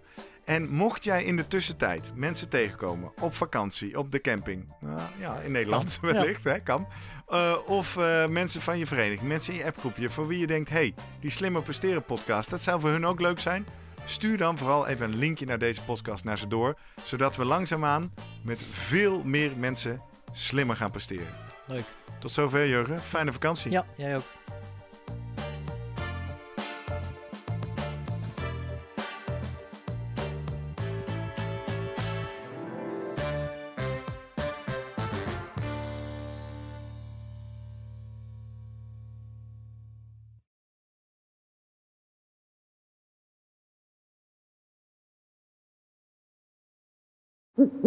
[0.51, 5.39] En mocht jij in de tussentijd mensen tegenkomen op vakantie, op de camping, nou, ja,
[5.39, 6.21] in Nederland Kan, ja.
[6.21, 6.89] wellicht, hè, kan.
[7.29, 10.71] Eh, of eh, mensen van je vereniging, mensen in je appgroepje, voor wie je denkt,
[10.71, 13.67] hey, die Slimmer Presteren podcast, dat zou voor hun ook leuk zijn.
[14.05, 18.15] Stuur dan vooral even een linkje naar deze podcast naar ze door, zodat we langzaamaan
[18.43, 21.35] met veel meer mensen slimmer gaan presteren.
[21.67, 21.85] Leuk.
[22.19, 23.01] Tot zover, Jurgen.
[23.01, 23.71] Fijne vakantie.
[23.71, 24.25] Ja, jij ook.